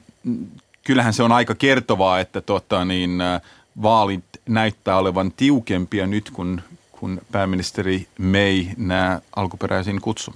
kyllähän 0.84 1.14
se 1.14 1.24
on 1.24 1.32
aika 1.32 1.56
kertovaa, 1.56 2.20
että 2.20 2.42
tota, 2.42 2.86
niin, 2.86 3.22
äh, 3.22 3.42
vaalit 3.82 4.24
näyttää 4.50 4.98
olevan 4.98 5.32
tiukempia 5.32 6.08
nyt, 6.08 6.30
kun 6.30 6.62
kun 7.02 7.22
pääministeri 7.32 8.08
May 8.18 8.66
nämä 8.78 9.20
alkuperäisiin 9.36 10.02
kutsu. 10.02 10.36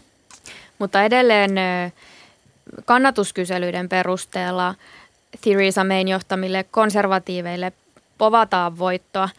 Mutta 0.79 1.03
edelleen 1.03 1.51
kannatuskyselyiden 2.85 3.89
perusteella 3.89 4.75
Theresa 5.41 5.83
Mayn 5.83 6.07
johtamille 6.07 6.65
konservatiiveille 6.71 7.73
povataan 8.17 8.77
voittoa. 8.77 9.29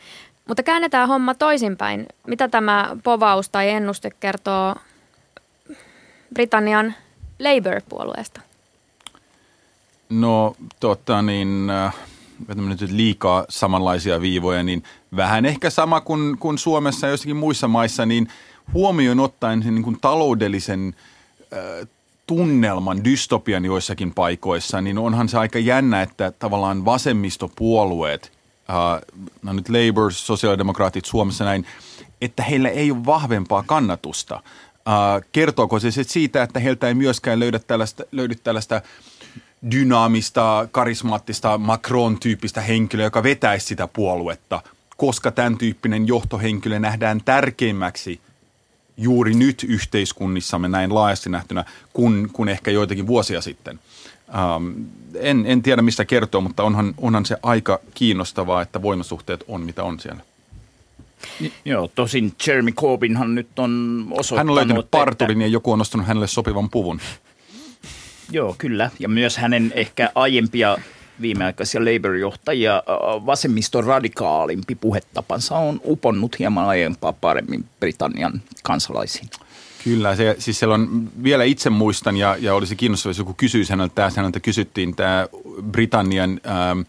Mutta 0.49 0.62
käännetään 0.62 1.09
homma 1.09 1.35
toisinpäin. 1.35 2.07
Mitä 2.27 2.49
tämä 2.49 2.97
povaus 3.05 3.49
tai 3.49 3.71
ennuste 3.71 4.11
kertoo 4.21 4.75
Britannian 6.35 6.95
Labour-puolueesta? 7.39 8.41
No 10.09 10.57
tota 10.81 11.23
niin, 11.23 11.71
äh, 11.71 11.95
nyt 12.57 12.81
liikaa 12.81 13.44
samanlaisia 13.49 14.20
viivoja, 14.20 14.62
niin 14.62 14.83
vähän 15.16 15.46
ehkä 15.46 15.70
sama 15.70 16.01
kuin, 16.01 16.38
kuin 16.38 16.59
Suomessa 16.59 17.07
ja 17.07 17.11
jossakin 17.11 17.37
muissa 17.37 17.68
maissa, 17.68 18.07
niin 18.07 18.29
huomioon 18.75 19.20
ottaen 19.20 19.62
sen 19.62 19.75
niin 19.75 19.85
kuin 19.85 20.01
taloudellisen 20.01 20.94
äh, 21.53 21.88
tunnelman, 22.27 23.05
dystopian 23.05 23.64
joissakin 23.64 24.14
paikoissa, 24.14 24.81
niin 24.81 24.99
onhan 24.99 25.29
se 25.29 25.38
aika 25.38 25.59
jännä, 25.59 26.03
että 26.03 26.33
tavallaan 26.38 26.85
vasemmistopuolueet, 26.85 28.33
äh, 28.70 29.01
no 29.42 29.53
nyt 29.53 29.68
Labour, 29.68 30.12
sosiaalidemokraatit 30.12 31.05
Suomessa 31.05 31.44
näin, 31.44 31.66
että 32.20 32.42
heillä 32.42 32.68
ei 32.68 32.90
ole 32.90 33.07
vahvempaa 33.07 33.64
kannatusta. 33.66 34.35
Äh, 34.35 35.22
kertooko 35.33 35.81
se 35.81 35.90
siitä, 35.90 36.42
että 36.42 36.61
heiltä 36.61 36.88
ei 36.88 36.94
myöskään 36.94 37.40
löydä 37.40 37.59
tällaista, 37.59 38.05
löydy 38.12 38.35
tällaista 38.35 38.83
dynaamista, 39.71 40.69
karismaattista 40.73 41.59
Macron-tyyppistä 41.59 42.61
henkilöä, 42.61 43.07
joka 43.07 43.23
vetäisi 43.23 43.66
sitä 43.66 43.88
puoluetta, 43.88 44.62
koska 44.97 45.31
tämän 45.31 45.59
tyyppinen 45.59 46.09
johtohenkilö 46.09 46.79
nähdään 46.79 47.21
tärkeimmäksi 47.25 48.21
juuri 48.97 49.35
nyt 49.35 49.64
yhteiskunnissamme 49.69 50.69
näin 50.69 50.95
laajasti 50.95 51.31
nähtynä 51.31 51.64
kuin, 51.92 52.29
kuin 52.33 52.49
ehkä 52.49 52.71
joitakin 52.71 53.07
vuosia 53.07 53.40
sitten. 53.40 53.81
Ähm, 54.35 54.83
en, 55.14 55.45
en 55.47 55.62
tiedä 55.62 55.83
mistä 55.83 56.05
kertoo, 56.05 56.40
mutta 56.40 56.62
onhan, 56.62 56.95
onhan 56.99 57.27
se 57.27 57.37
aika 57.42 57.81
kiinnostavaa, 57.95 58.62
että 58.62 58.83
voimasuhteet 58.83 59.45
on 59.49 59.61
mitä 59.61 59.85
on 59.85 60.01
siellä. 60.01 60.21
Joo, 61.64 61.90
tosin 61.95 62.33
Jeremy 62.47 62.73
Corbynhan 62.73 63.35
nyt 63.35 63.59
on 63.59 64.07
osoittanut, 64.11 64.38
Hän 64.38 64.49
on 64.49 64.55
löytänyt 64.55 64.90
parturin 64.90 65.38
että... 65.38 65.45
ja 65.45 65.53
joku 65.53 65.73
on 65.73 65.79
nostanut 65.79 66.07
hänelle 66.07 66.27
sopivan 66.27 66.71
puvun. 66.71 67.01
Joo, 68.31 68.55
kyllä. 68.59 68.91
Ja 68.99 69.09
myös 69.09 69.37
hänen 69.37 69.73
ehkä 69.75 70.11
aiempia 70.15 70.77
viimeaikaisia 71.21 71.81
Labour-johtajia 71.81 72.83
vasemmiston 73.27 73.85
radikaalimpi 73.85 74.75
puhetapansa 74.75 75.57
on 75.57 75.81
uponnut 75.85 76.39
hieman 76.39 76.65
aiempaa 76.65 77.12
paremmin 77.12 77.65
Britannian 77.81 78.43
kansalaisiin. 78.62 79.29
Kyllä, 79.85 80.17
se, 80.17 80.37
siis 80.39 80.59
siellä 80.59 80.75
on, 80.75 81.11
vielä 81.23 81.45
itse 81.45 81.71
muistan 81.71 82.17
ja, 82.17 82.37
ja 82.41 82.55
olisi 82.55 82.77
kiinnostavaa, 82.77 83.11
jos 83.11 83.19
joku 83.19 83.35
kysyisi 83.35 83.71
häneltä, 83.71 84.11
häneltä 84.17 84.41
kysyttiin 84.41 84.97
tämä 84.97 85.29
Britannian 85.73 86.41
ähm, 86.47 86.81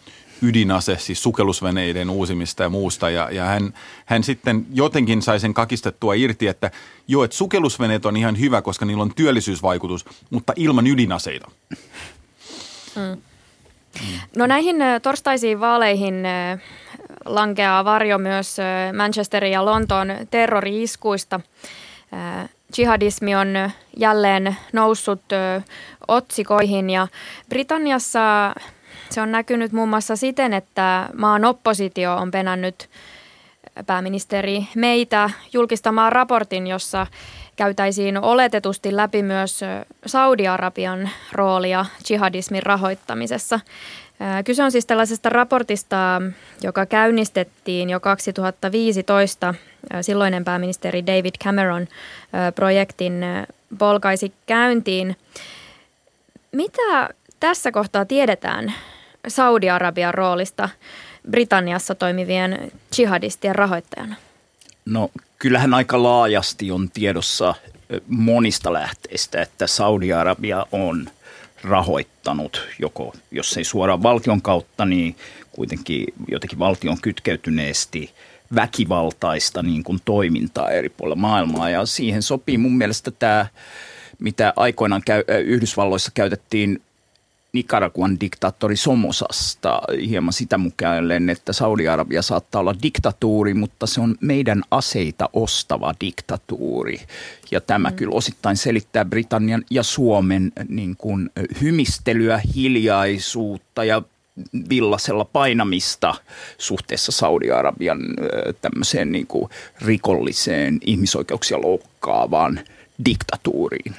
ydinase, 0.42 0.98
siis 1.00 1.24
sukellusveneiden 1.24 2.10
uusimista 2.10 2.64
ja 2.64 2.70
muusta. 2.70 3.10
Ja, 3.10 3.32
ja 3.32 3.46
hän, 3.46 3.74
hän 4.06 4.24
sitten 4.24 4.66
jotenkin 4.74 5.22
sai 5.22 5.40
sen 5.40 5.54
kakistettua 5.54 6.14
irti, 6.14 6.48
että 6.48 6.72
joo, 7.08 7.24
että 7.24 7.38
sukellusveneet 7.38 8.06
on 8.06 8.18
ihan 8.18 8.40
hyvä, 8.40 8.62
koska 8.62 8.86
niillä 8.86 9.04
on 9.04 9.16
työllisyysvaikutus, 9.16 10.06
mutta 10.30 10.54
ilman 10.56 10.88
ydinaseita. 10.88 11.52
Mm. 12.96 13.22
No 14.36 14.48
näihin 14.48 14.76
torstaisiin 15.02 15.60
vaaleihin 15.60 16.24
lankeaa 17.26 17.86
varjo 17.86 18.18
myös 18.18 18.58
Manchesterin 18.98 19.52
ja 19.52 19.66
Lontoon 19.66 20.08
terrori-iskuista. 20.32 21.40
jihadismi 22.78 23.36
on 23.36 23.72
jälleen 23.98 24.58
noussut 24.74 25.22
otsikoihin 26.08 26.90
ja 26.90 27.08
Britanniassa 27.50 28.54
se 29.10 29.22
on 29.22 29.32
näkynyt 29.32 29.72
muun 29.72 29.90
muassa 29.90 30.16
siten, 30.16 30.54
että 30.54 31.10
maan 31.14 31.46
oppositio 31.46 32.16
on 32.16 32.32
penännyt 32.32 32.90
pääministeri 33.86 34.68
meitä 34.76 35.30
julkistamaan 35.54 36.12
raportin, 36.12 36.68
jossa 36.68 37.08
käytäisiin 37.56 38.18
oletetusti 38.18 38.96
läpi 38.96 39.24
myös 39.24 39.62
Saudi-Arabian 40.06 41.10
roolia 41.32 41.86
jihadismin 42.10 42.64
rahoittamisessa. 42.64 43.60
Kyse 44.46 44.64
on 44.64 44.72
siis 44.72 44.86
tällaisesta 44.86 45.30
raportista, 45.30 46.22
joka 46.62 46.86
käynnistettiin 46.86 47.90
jo 47.90 48.00
2015. 48.00 49.54
Silloinen 50.02 50.46
pääministeri 50.46 51.06
David 51.08 51.36
Cameron 51.44 51.88
projektin 52.56 53.26
polkaisi 53.78 54.34
käyntiin. 54.46 55.18
Mitä 56.52 57.10
tässä 57.40 57.72
kohtaa 57.72 58.06
tiedetään 58.06 58.74
Saudi-Arabian 59.28 60.14
roolista 60.14 60.70
Britanniassa 61.30 61.96
toimivien 61.96 62.72
jihadistien 62.98 63.56
rahoittajana? 63.56 64.16
No 64.86 65.10
kyllähän 65.40 65.74
aika 65.74 66.04
laajasti 66.04 66.72
on 66.72 66.90
tiedossa 66.90 67.56
monista 68.08 68.74
lähteistä, 68.74 69.42
että 69.42 69.68
Saudi-Arabia 69.68 70.66
on 70.72 71.10
rahoittanut 71.64 72.68
joko, 72.80 73.16
jos 73.32 73.58
ei 73.58 73.64
suoraan 73.64 74.04
valtion 74.04 74.42
kautta, 74.42 74.86
niin 74.86 75.16
kuitenkin 75.52 76.06
jotenkin 76.28 76.60
valtion 76.60 76.98
kytkeytyneesti 77.02 78.14
väkivaltaista 78.56 79.64
niin 79.64 79.84
kuin 79.84 80.00
toimintaa 80.06 80.70
eri 80.70 80.90
puolilla 80.90 81.16
maailmaa. 81.16 81.70
Ja 81.70 81.86
siihen 81.86 82.24
sopii 82.24 82.58
mun 82.58 82.78
mielestä 82.78 83.12
tämä, 83.12 83.46
mitä 84.20 84.54
aikoinaan 84.56 85.02
käy, 85.06 85.24
Yhdysvalloissa 85.46 86.12
käytettiin 86.14 86.82
Nicaraguan 87.58 88.20
diktaattori 88.20 88.76
Somosasta 88.76 89.82
hieman 90.10 90.34
sitä 90.34 90.58
mukaan, 90.58 91.30
että 91.32 91.54
Saudi-Arabia 91.54 92.22
saattaa 92.22 92.62
olla 92.62 92.76
diktatuuri, 92.84 93.54
mutta 93.54 93.88
se 93.88 94.02
on 94.02 94.16
meidän 94.22 94.64
aseita 94.72 95.30
ostava 95.34 95.94
diktatuuri. 96.02 97.02
Ja 97.52 97.62
tämä 97.62 97.90
mm. 97.90 97.96
kyllä 97.96 98.16
osittain 98.16 98.58
selittää 98.58 99.06
Britannian 99.06 99.64
ja 99.70 99.84
Suomen 99.84 100.52
niin 100.70 100.96
kuin, 100.98 101.30
hymistelyä, 101.62 102.42
hiljaisuutta 102.56 103.84
ja 103.84 104.02
villasella 104.70 105.26
painamista 105.26 106.16
suhteessa 106.58 107.12
Saudi-Arabian 107.12 108.00
tämmöiseen 108.62 109.12
niin 109.12 109.28
kuin 109.28 109.50
rikolliseen 109.82 110.80
ihmisoikeuksia 110.86 111.62
loukkaavaan– 111.62 112.60
diktatuuriin. 113.06 113.96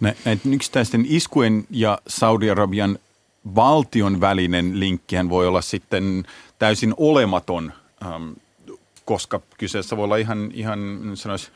Näiden 0.00 0.54
yksittäisten 0.54 1.06
iskujen 1.08 1.64
ja 1.70 1.98
Saudi-Arabian 2.06 2.98
valtion 3.54 4.20
välinen 4.20 4.80
linkkihän 4.80 5.28
voi 5.28 5.46
olla 5.46 5.60
sitten 5.60 6.24
täysin 6.58 6.94
olematon, 6.96 7.72
ähm, 8.06 8.30
koska 9.04 9.40
kyseessä 9.58 9.96
voi 9.96 10.04
olla 10.04 10.16
ihan, 10.16 10.50
ihan 10.54 11.00
sanois, 11.14 11.52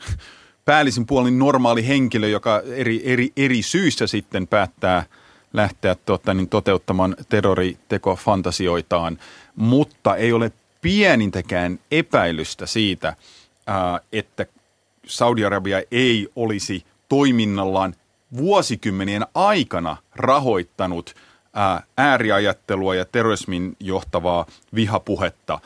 päällisin 0.65 1.05
puolin 1.05 1.39
normaali 1.39 1.87
henkilö, 1.87 2.27
joka 2.27 2.61
eri, 2.65 3.01
eri, 3.03 3.31
eri 3.37 3.61
syistä 3.61 4.07
sitten 4.07 4.47
päättää 4.47 5.05
lähteä 5.53 5.95
tota, 5.95 6.33
niin 6.33 6.49
toteuttamaan 6.49 7.15
terroritekofantasioitaan, 7.29 9.19
mutta 9.55 10.15
ei 10.15 10.33
ole 10.33 10.51
pienintäkään 10.81 11.79
epäilystä 11.91 12.65
siitä, 12.65 13.07
äh, 13.07 13.15
että 14.11 14.45
Saudi-Arabia 15.07 15.81
ei 15.91 16.27
olisi 16.35 16.85
toiminnallaan 17.09 17.95
vuosikymmenien 18.37 19.25
aikana 19.35 19.97
rahoittanut 20.15 21.15
ääriajattelua 21.97 22.95
ja 22.95 23.05
terrorismin 23.05 23.75
johtavaa 23.79 24.45
vihapuhetta. 24.75 25.59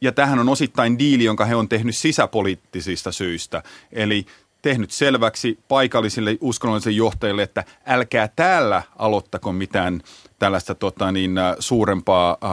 Ja 0.00 0.12
tähän 0.12 0.38
on 0.38 0.48
osittain 0.48 0.98
diili, 0.98 1.24
jonka 1.24 1.44
he 1.44 1.54
on 1.54 1.68
tehnyt 1.68 1.96
sisäpoliittisista 1.96 3.12
syistä. 3.12 3.62
Eli 3.92 4.26
tehnyt 4.62 4.90
selväksi 4.90 5.58
paikallisille 5.68 6.38
uskonnollisille 6.40 6.96
johtajille, 6.96 7.42
että 7.42 7.64
älkää 7.86 8.28
täällä 8.36 8.82
aloittako 8.98 9.52
mitään 9.52 10.02
tällaista 10.38 10.74
tota 10.74 11.12
niin, 11.12 11.34
suurempaa 11.58 12.30
äh, 12.44 12.50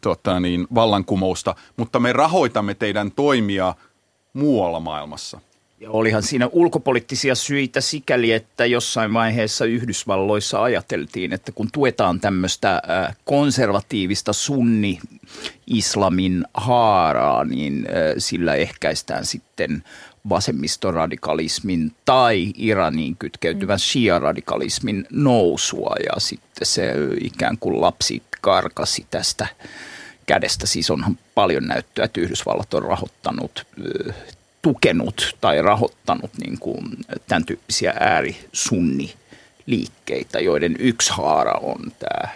tota 0.00 0.40
niin, 0.40 0.66
vallankumousta, 0.74 1.54
mutta 1.76 2.00
me 2.00 2.12
rahoitamme 2.12 2.74
teidän 2.74 3.10
toimia– 3.10 3.74
muualla 4.32 4.80
maailmassa. 4.80 5.40
Ja 5.80 5.90
olihan 5.90 6.22
siinä 6.22 6.48
ulkopoliittisia 6.52 7.34
syitä 7.34 7.80
sikäli, 7.80 8.32
että 8.32 8.66
jossain 8.66 9.12
vaiheessa 9.12 9.64
Yhdysvalloissa 9.64 10.62
ajateltiin, 10.62 11.32
että 11.32 11.52
kun 11.52 11.68
tuetaan 11.72 12.20
tämmöistä 12.20 12.82
konservatiivista 13.24 14.32
sunni-islamin 14.32 16.44
haaraa, 16.54 17.44
niin 17.44 17.86
sillä 18.18 18.54
ehkäistään 18.54 19.26
sitten 19.26 19.82
vasemmistoradikalismin 20.28 21.92
tai 22.04 22.52
Iraniin 22.56 23.16
kytkeytyvän 23.16 23.78
mm. 23.78 23.80
shia-radikalismin 23.80 25.06
nousua 25.10 25.94
ja 26.04 26.20
sitten 26.20 26.66
se 26.66 26.94
ikään 27.24 27.58
kuin 27.58 27.80
lapsi 27.80 28.22
karkasi 28.40 29.06
tästä 29.10 29.46
kädestä. 30.30 30.66
Siis 30.66 30.90
onhan 30.90 31.18
paljon 31.34 31.66
näyttöä, 31.66 32.04
että 32.04 32.20
Yhdysvallat 32.20 32.74
on 32.74 32.82
rahoittanut, 32.82 33.66
tukenut 34.62 35.36
tai 35.40 35.62
rahoittanut 35.62 36.30
niin 36.44 36.58
kuin 36.58 36.84
tämän 37.28 37.44
tyyppisiä 37.44 37.94
äärisunni 38.00 39.14
liikkeitä, 39.66 40.40
joiden 40.40 40.76
yksi 40.78 41.12
haara 41.12 41.52
on 41.62 41.92
tämä 41.98 42.28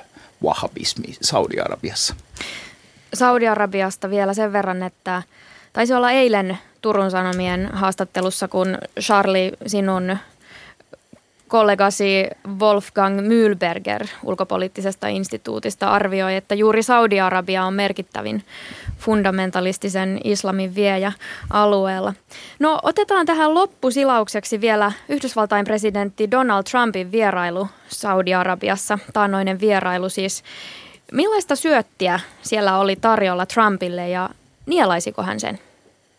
wahhabismi 0.45 1.17
Saudi-Arabiassa. 1.23 2.15
Saudi-Arabiasta 3.15 4.11
vielä 4.11 4.35
sen 4.35 4.53
verran, 4.53 4.83
että 4.83 5.23
taisi 5.73 5.95
olla 5.95 6.11
eilen 6.11 6.59
Turun 6.81 7.11
Sanomien 7.11 7.71
haastattelussa, 7.73 8.49
kun 8.49 8.79
Charlie, 9.01 9.53
sinun 9.67 10.19
kollegasi 11.55 12.27
Wolfgang 12.59 13.21
Mühlberger 13.21 14.07
ulkopoliittisesta 14.23 15.09
instituutista 15.09 15.91
arvioi, 15.91 16.37
että 16.37 16.55
juuri 16.55 16.83
Saudi-Arabia 16.83 17.65
on 17.65 17.75
merkittävin 17.75 18.45
fundamentalistisen 18.99 20.21
islamin 20.25 20.75
viejä 20.75 21.13
alueella. 21.51 22.15
No 22.59 22.79
otetaan 22.83 23.27
tähän 23.27 23.55
loppusilaukseksi 23.55 24.61
vielä 24.61 24.93
Yhdysvaltain 25.09 25.65
presidentti 25.65 26.31
Donald 26.31 26.65
Trumpin 26.71 27.13
vierailu 27.13 27.69
Saudi-Arabiassa, 27.89 28.99
taannoinen 29.13 29.61
vierailu 29.61 30.09
siis. 30.09 30.43
Millaista 31.13 31.57
syöttiä 31.57 32.21
siellä 32.43 32.79
oli 32.79 32.97
tarjolla 32.97 33.47
Trumpille 33.47 34.09
ja 34.09 34.31
nielaisiko 34.67 35.23
hän 35.23 35.41
sen? 35.41 35.59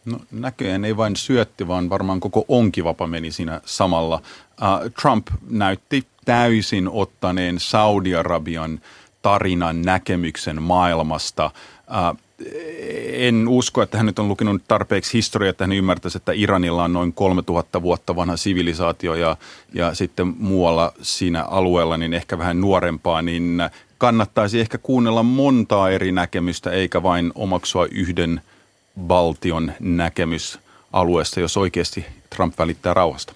No 0.05 0.19
näköjään 0.31 0.85
ei 0.85 0.97
vain 0.97 1.15
syötti, 1.15 1.67
vaan 1.67 1.89
varmaan 1.89 2.19
koko 2.19 2.45
onkivapa 2.47 3.07
meni 3.07 3.31
siinä 3.31 3.61
samalla. 3.65 4.21
Uh, 4.61 4.91
Trump 5.01 5.27
näytti 5.49 6.07
täysin 6.25 6.89
ottaneen 6.89 7.59
Saudi-Arabian 7.59 8.79
tarinan 9.21 9.81
näkemyksen 9.81 10.61
maailmasta. 10.61 11.51
Uh, 11.89 12.19
en 13.13 13.47
usko, 13.47 13.81
että 13.81 13.97
hän 13.97 14.05
nyt 14.05 14.19
on 14.19 14.27
lukenut 14.27 14.61
tarpeeksi 14.67 15.13
historiaa, 15.13 15.49
että 15.49 15.63
hän 15.63 15.71
ymmärtäisi, 15.71 16.17
että 16.17 16.31
Iranilla 16.31 16.83
on 16.83 16.93
noin 16.93 17.13
3000 17.13 17.81
vuotta 17.81 18.15
vanha 18.15 18.37
sivilisaatio 18.37 19.15
ja, 19.15 19.37
ja 19.73 19.95
sitten 19.95 20.33
muualla 20.39 20.93
siinä 21.01 21.43
alueella 21.43 21.97
niin 21.97 22.13
ehkä 22.13 22.37
vähän 22.37 22.61
nuorempaa, 22.61 23.21
niin 23.21 23.69
kannattaisi 23.97 24.59
ehkä 24.59 24.77
kuunnella 24.77 25.23
montaa 25.23 25.89
eri 25.89 26.11
näkemystä 26.11 26.71
eikä 26.71 27.03
vain 27.03 27.31
omaksua 27.35 27.87
yhden– 27.91 28.41
valtion 29.07 29.73
näkemys 29.79 30.59
alueesta, 30.93 31.39
jos 31.39 31.57
oikeasti 31.57 32.05
Trump 32.35 32.59
välittää 32.59 32.93
rauhasta. 32.93 33.33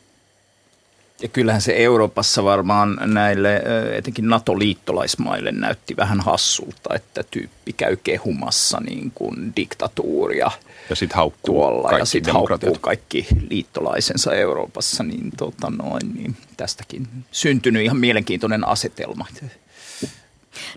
Ja 1.21 1.27
kyllähän 1.27 1.61
se 1.61 1.73
Euroopassa 1.77 2.43
varmaan 2.43 2.97
näille 3.05 3.63
etenkin 3.97 4.29
NATO-liittolaismaille 4.29 5.51
näytti 5.51 5.97
vähän 5.97 6.19
hassulta, 6.19 6.95
että 6.95 7.23
tyyppi 7.31 7.73
käy 7.73 7.95
kehumassa 7.95 8.79
niin 8.79 9.11
kuin 9.15 9.53
diktatuuria 9.55 10.51
ja 10.89 10.95
sitten 10.95 11.15
haukkuu 11.15 11.55
tuolla 11.55 11.89
kaikki 11.89 12.01
ja 12.01 12.05
sitten 12.05 12.33
haukkuu 12.33 12.77
kaikki 12.81 13.27
liittolaisensa 13.49 14.33
Euroopassa, 14.33 15.03
niin, 15.03 15.31
tota 15.37 15.69
noin, 15.69 16.13
niin 16.13 16.37
tästäkin 16.57 17.07
syntynyt 17.31 17.83
ihan 17.83 17.97
mielenkiintoinen 17.97 18.67
asetelma. 18.67 19.25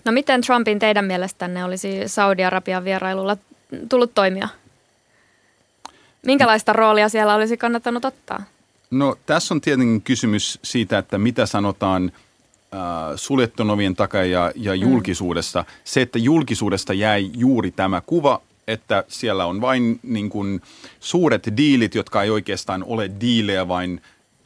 No 0.05 0.11
miten 0.11 0.41
Trumpin 0.41 0.79
teidän 0.79 1.05
mielestänne 1.05 1.63
olisi 1.63 2.07
Saudi-Arabian 2.07 2.83
vierailulla 2.83 3.37
tullut 3.89 4.15
toimia? 4.15 4.47
Minkälaista 6.25 6.73
roolia 6.73 7.09
siellä 7.09 7.35
olisi 7.35 7.57
kannattanut 7.57 8.05
ottaa? 8.05 8.43
No 8.93 9.17
tässä 9.25 9.53
on 9.53 9.61
tietenkin 9.61 10.01
kysymys 10.01 10.59
siitä, 10.63 10.97
että 10.97 11.17
mitä 11.17 11.45
sanotaan 11.45 12.11
äh, 12.73 12.79
suljettun 13.15 13.69
ovien 13.69 13.95
takaa 13.95 14.23
ja, 14.23 14.51
ja 14.55 14.75
mm. 14.75 14.81
julkisuudesta. 14.81 15.61
Mm. 15.61 15.67
Se, 15.83 16.01
että 16.01 16.19
julkisuudesta 16.19 16.93
jäi 16.93 17.31
juuri 17.33 17.71
tämä 17.71 18.01
kuva, 18.01 18.41
että 18.67 19.03
siellä 19.07 19.45
on 19.45 19.61
vain 19.61 19.99
niin 20.03 20.29
kuin, 20.29 20.61
suuret 20.99 21.47
diilit, 21.57 21.95
jotka 21.95 22.23
ei 22.23 22.29
oikeastaan 22.29 22.83
ole 22.83 23.11
diilejä, 23.21 23.67
vain 23.67 24.01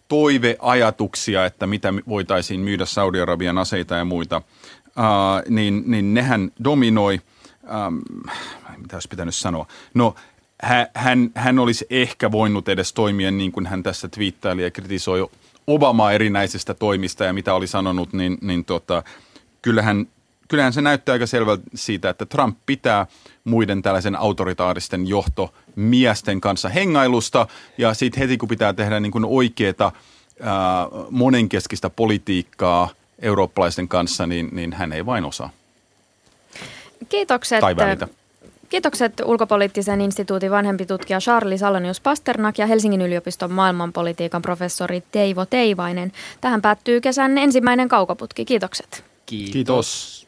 toiveajatuksia, 0.08 1.46
että 1.46 1.68
mitä 1.68 1.94
voitaisiin 2.08 2.60
myydä 2.60 2.86
Saudi-Arabian 2.86 3.58
aseita 3.58 3.96
ja 3.96 4.06
muita, 4.06 4.38
uh, 4.38 5.50
niin, 5.50 5.84
niin 5.86 6.14
nehän 6.14 6.52
dominoi, 6.64 7.22
um, 7.88 8.02
mitä 8.78 8.96
olisi 8.96 9.08
pitänyt 9.08 9.36
sanoa, 9.36 9.68
no 9.94 10.16
hän, 10.94 11.32
hän 11.36 11.60
olisi 11.60 11.86
ehkä 11.90 12.32
voinut 12.32 12.70
edes 12.70 12.94
toimia 12.94 13.32
niin 13.32 13.52
kuin 13.52 13.66
hän 13.66 13.84
tässä 13.84 14.08
twiittaili 14.08 14.64
ja 14.64 14.72
kritisoi 14.72 15.30
Obamaa 15.68 16.12
erinäisistä 16.12 16.74
toimista 16.74 17.24
ja 17.26 17.34
mitä 17.34 17.54
oli 17.54 17.68
sanonut, 17.68 18.14
niin, 18.14 18.38
niin 18.42 18.66
tota, 18.66 19.04
kyllähän, 19.62 20.08
kyllähän 20.48 20.74
se 20.74 20.82
näyttää 20.82 21.14
aika 21.14 21.26
selvältä 21.26 21.64
siitä, 21.76 22.10
että 22.10 22.26
Trump 22.26 22.58
pitää 22.66 23.08
muiden 23.44 23.82
tällaisen 23.82 24.16
autoritaaristen 24.16 25.08
johtomiesten 25.08 26.42
kanssa 26.42 26.70
hengailusta 26.70 27.48
ja 27.78 27.94
sitten 27.94 28.20
heti 28.20 28.38
kun 28.38 28.50
pitää 28.50 28.74
tehdä 28.74 29.00
niin 29.00 29.12
kuin 29.12 29.26
oikeaa 29.26 29.92
ää, 30.42 30.54
monenkeskistä 31.10 31.90
politiikkaa 31.90 32.90
eurooppalaisten 33.20 33.88
kanssa, 33.88 34.28
niin, 34.28 34.50
niin 34.52 34.74
hän 34.74 34.94
ei 34.94 35.06
vain 35.06 35.26
osaa. 35.26 35.50
Kiitokset. 37.10 37.60
Tai 37.60 37.76
välitä. 37.76 38.08
Kiitokset 38.70 39.14
ulkopoliittisen 39.26 40.02
instituutin 40.02 40.52
vanhempi 40.52 40.86
tutkija 40.86 41.20
Charlie 41.20 41.58
Salonius 41.58 42.02
Pasternak 42.02 42.58
ja 42.58 42.68
Helsingin 42.68 43.02
yliopiston 43.02 43.52
maailmanpolitiikan 43.52 44.42
professori 44.42 45.04
Teivo 45.12 45.46
Teivainen. 45.46 46.12
Tähän 46.42 46.62
päättyy 46.62 47.02
kesän 47.02 47.38
ensimmäinen 47.38 47.90
kaukoputki. 47.90 48.46
Kiitokset. 48.46 49.04
Kiitos. 49.26 49.54
Kiitos. 49.54 50.27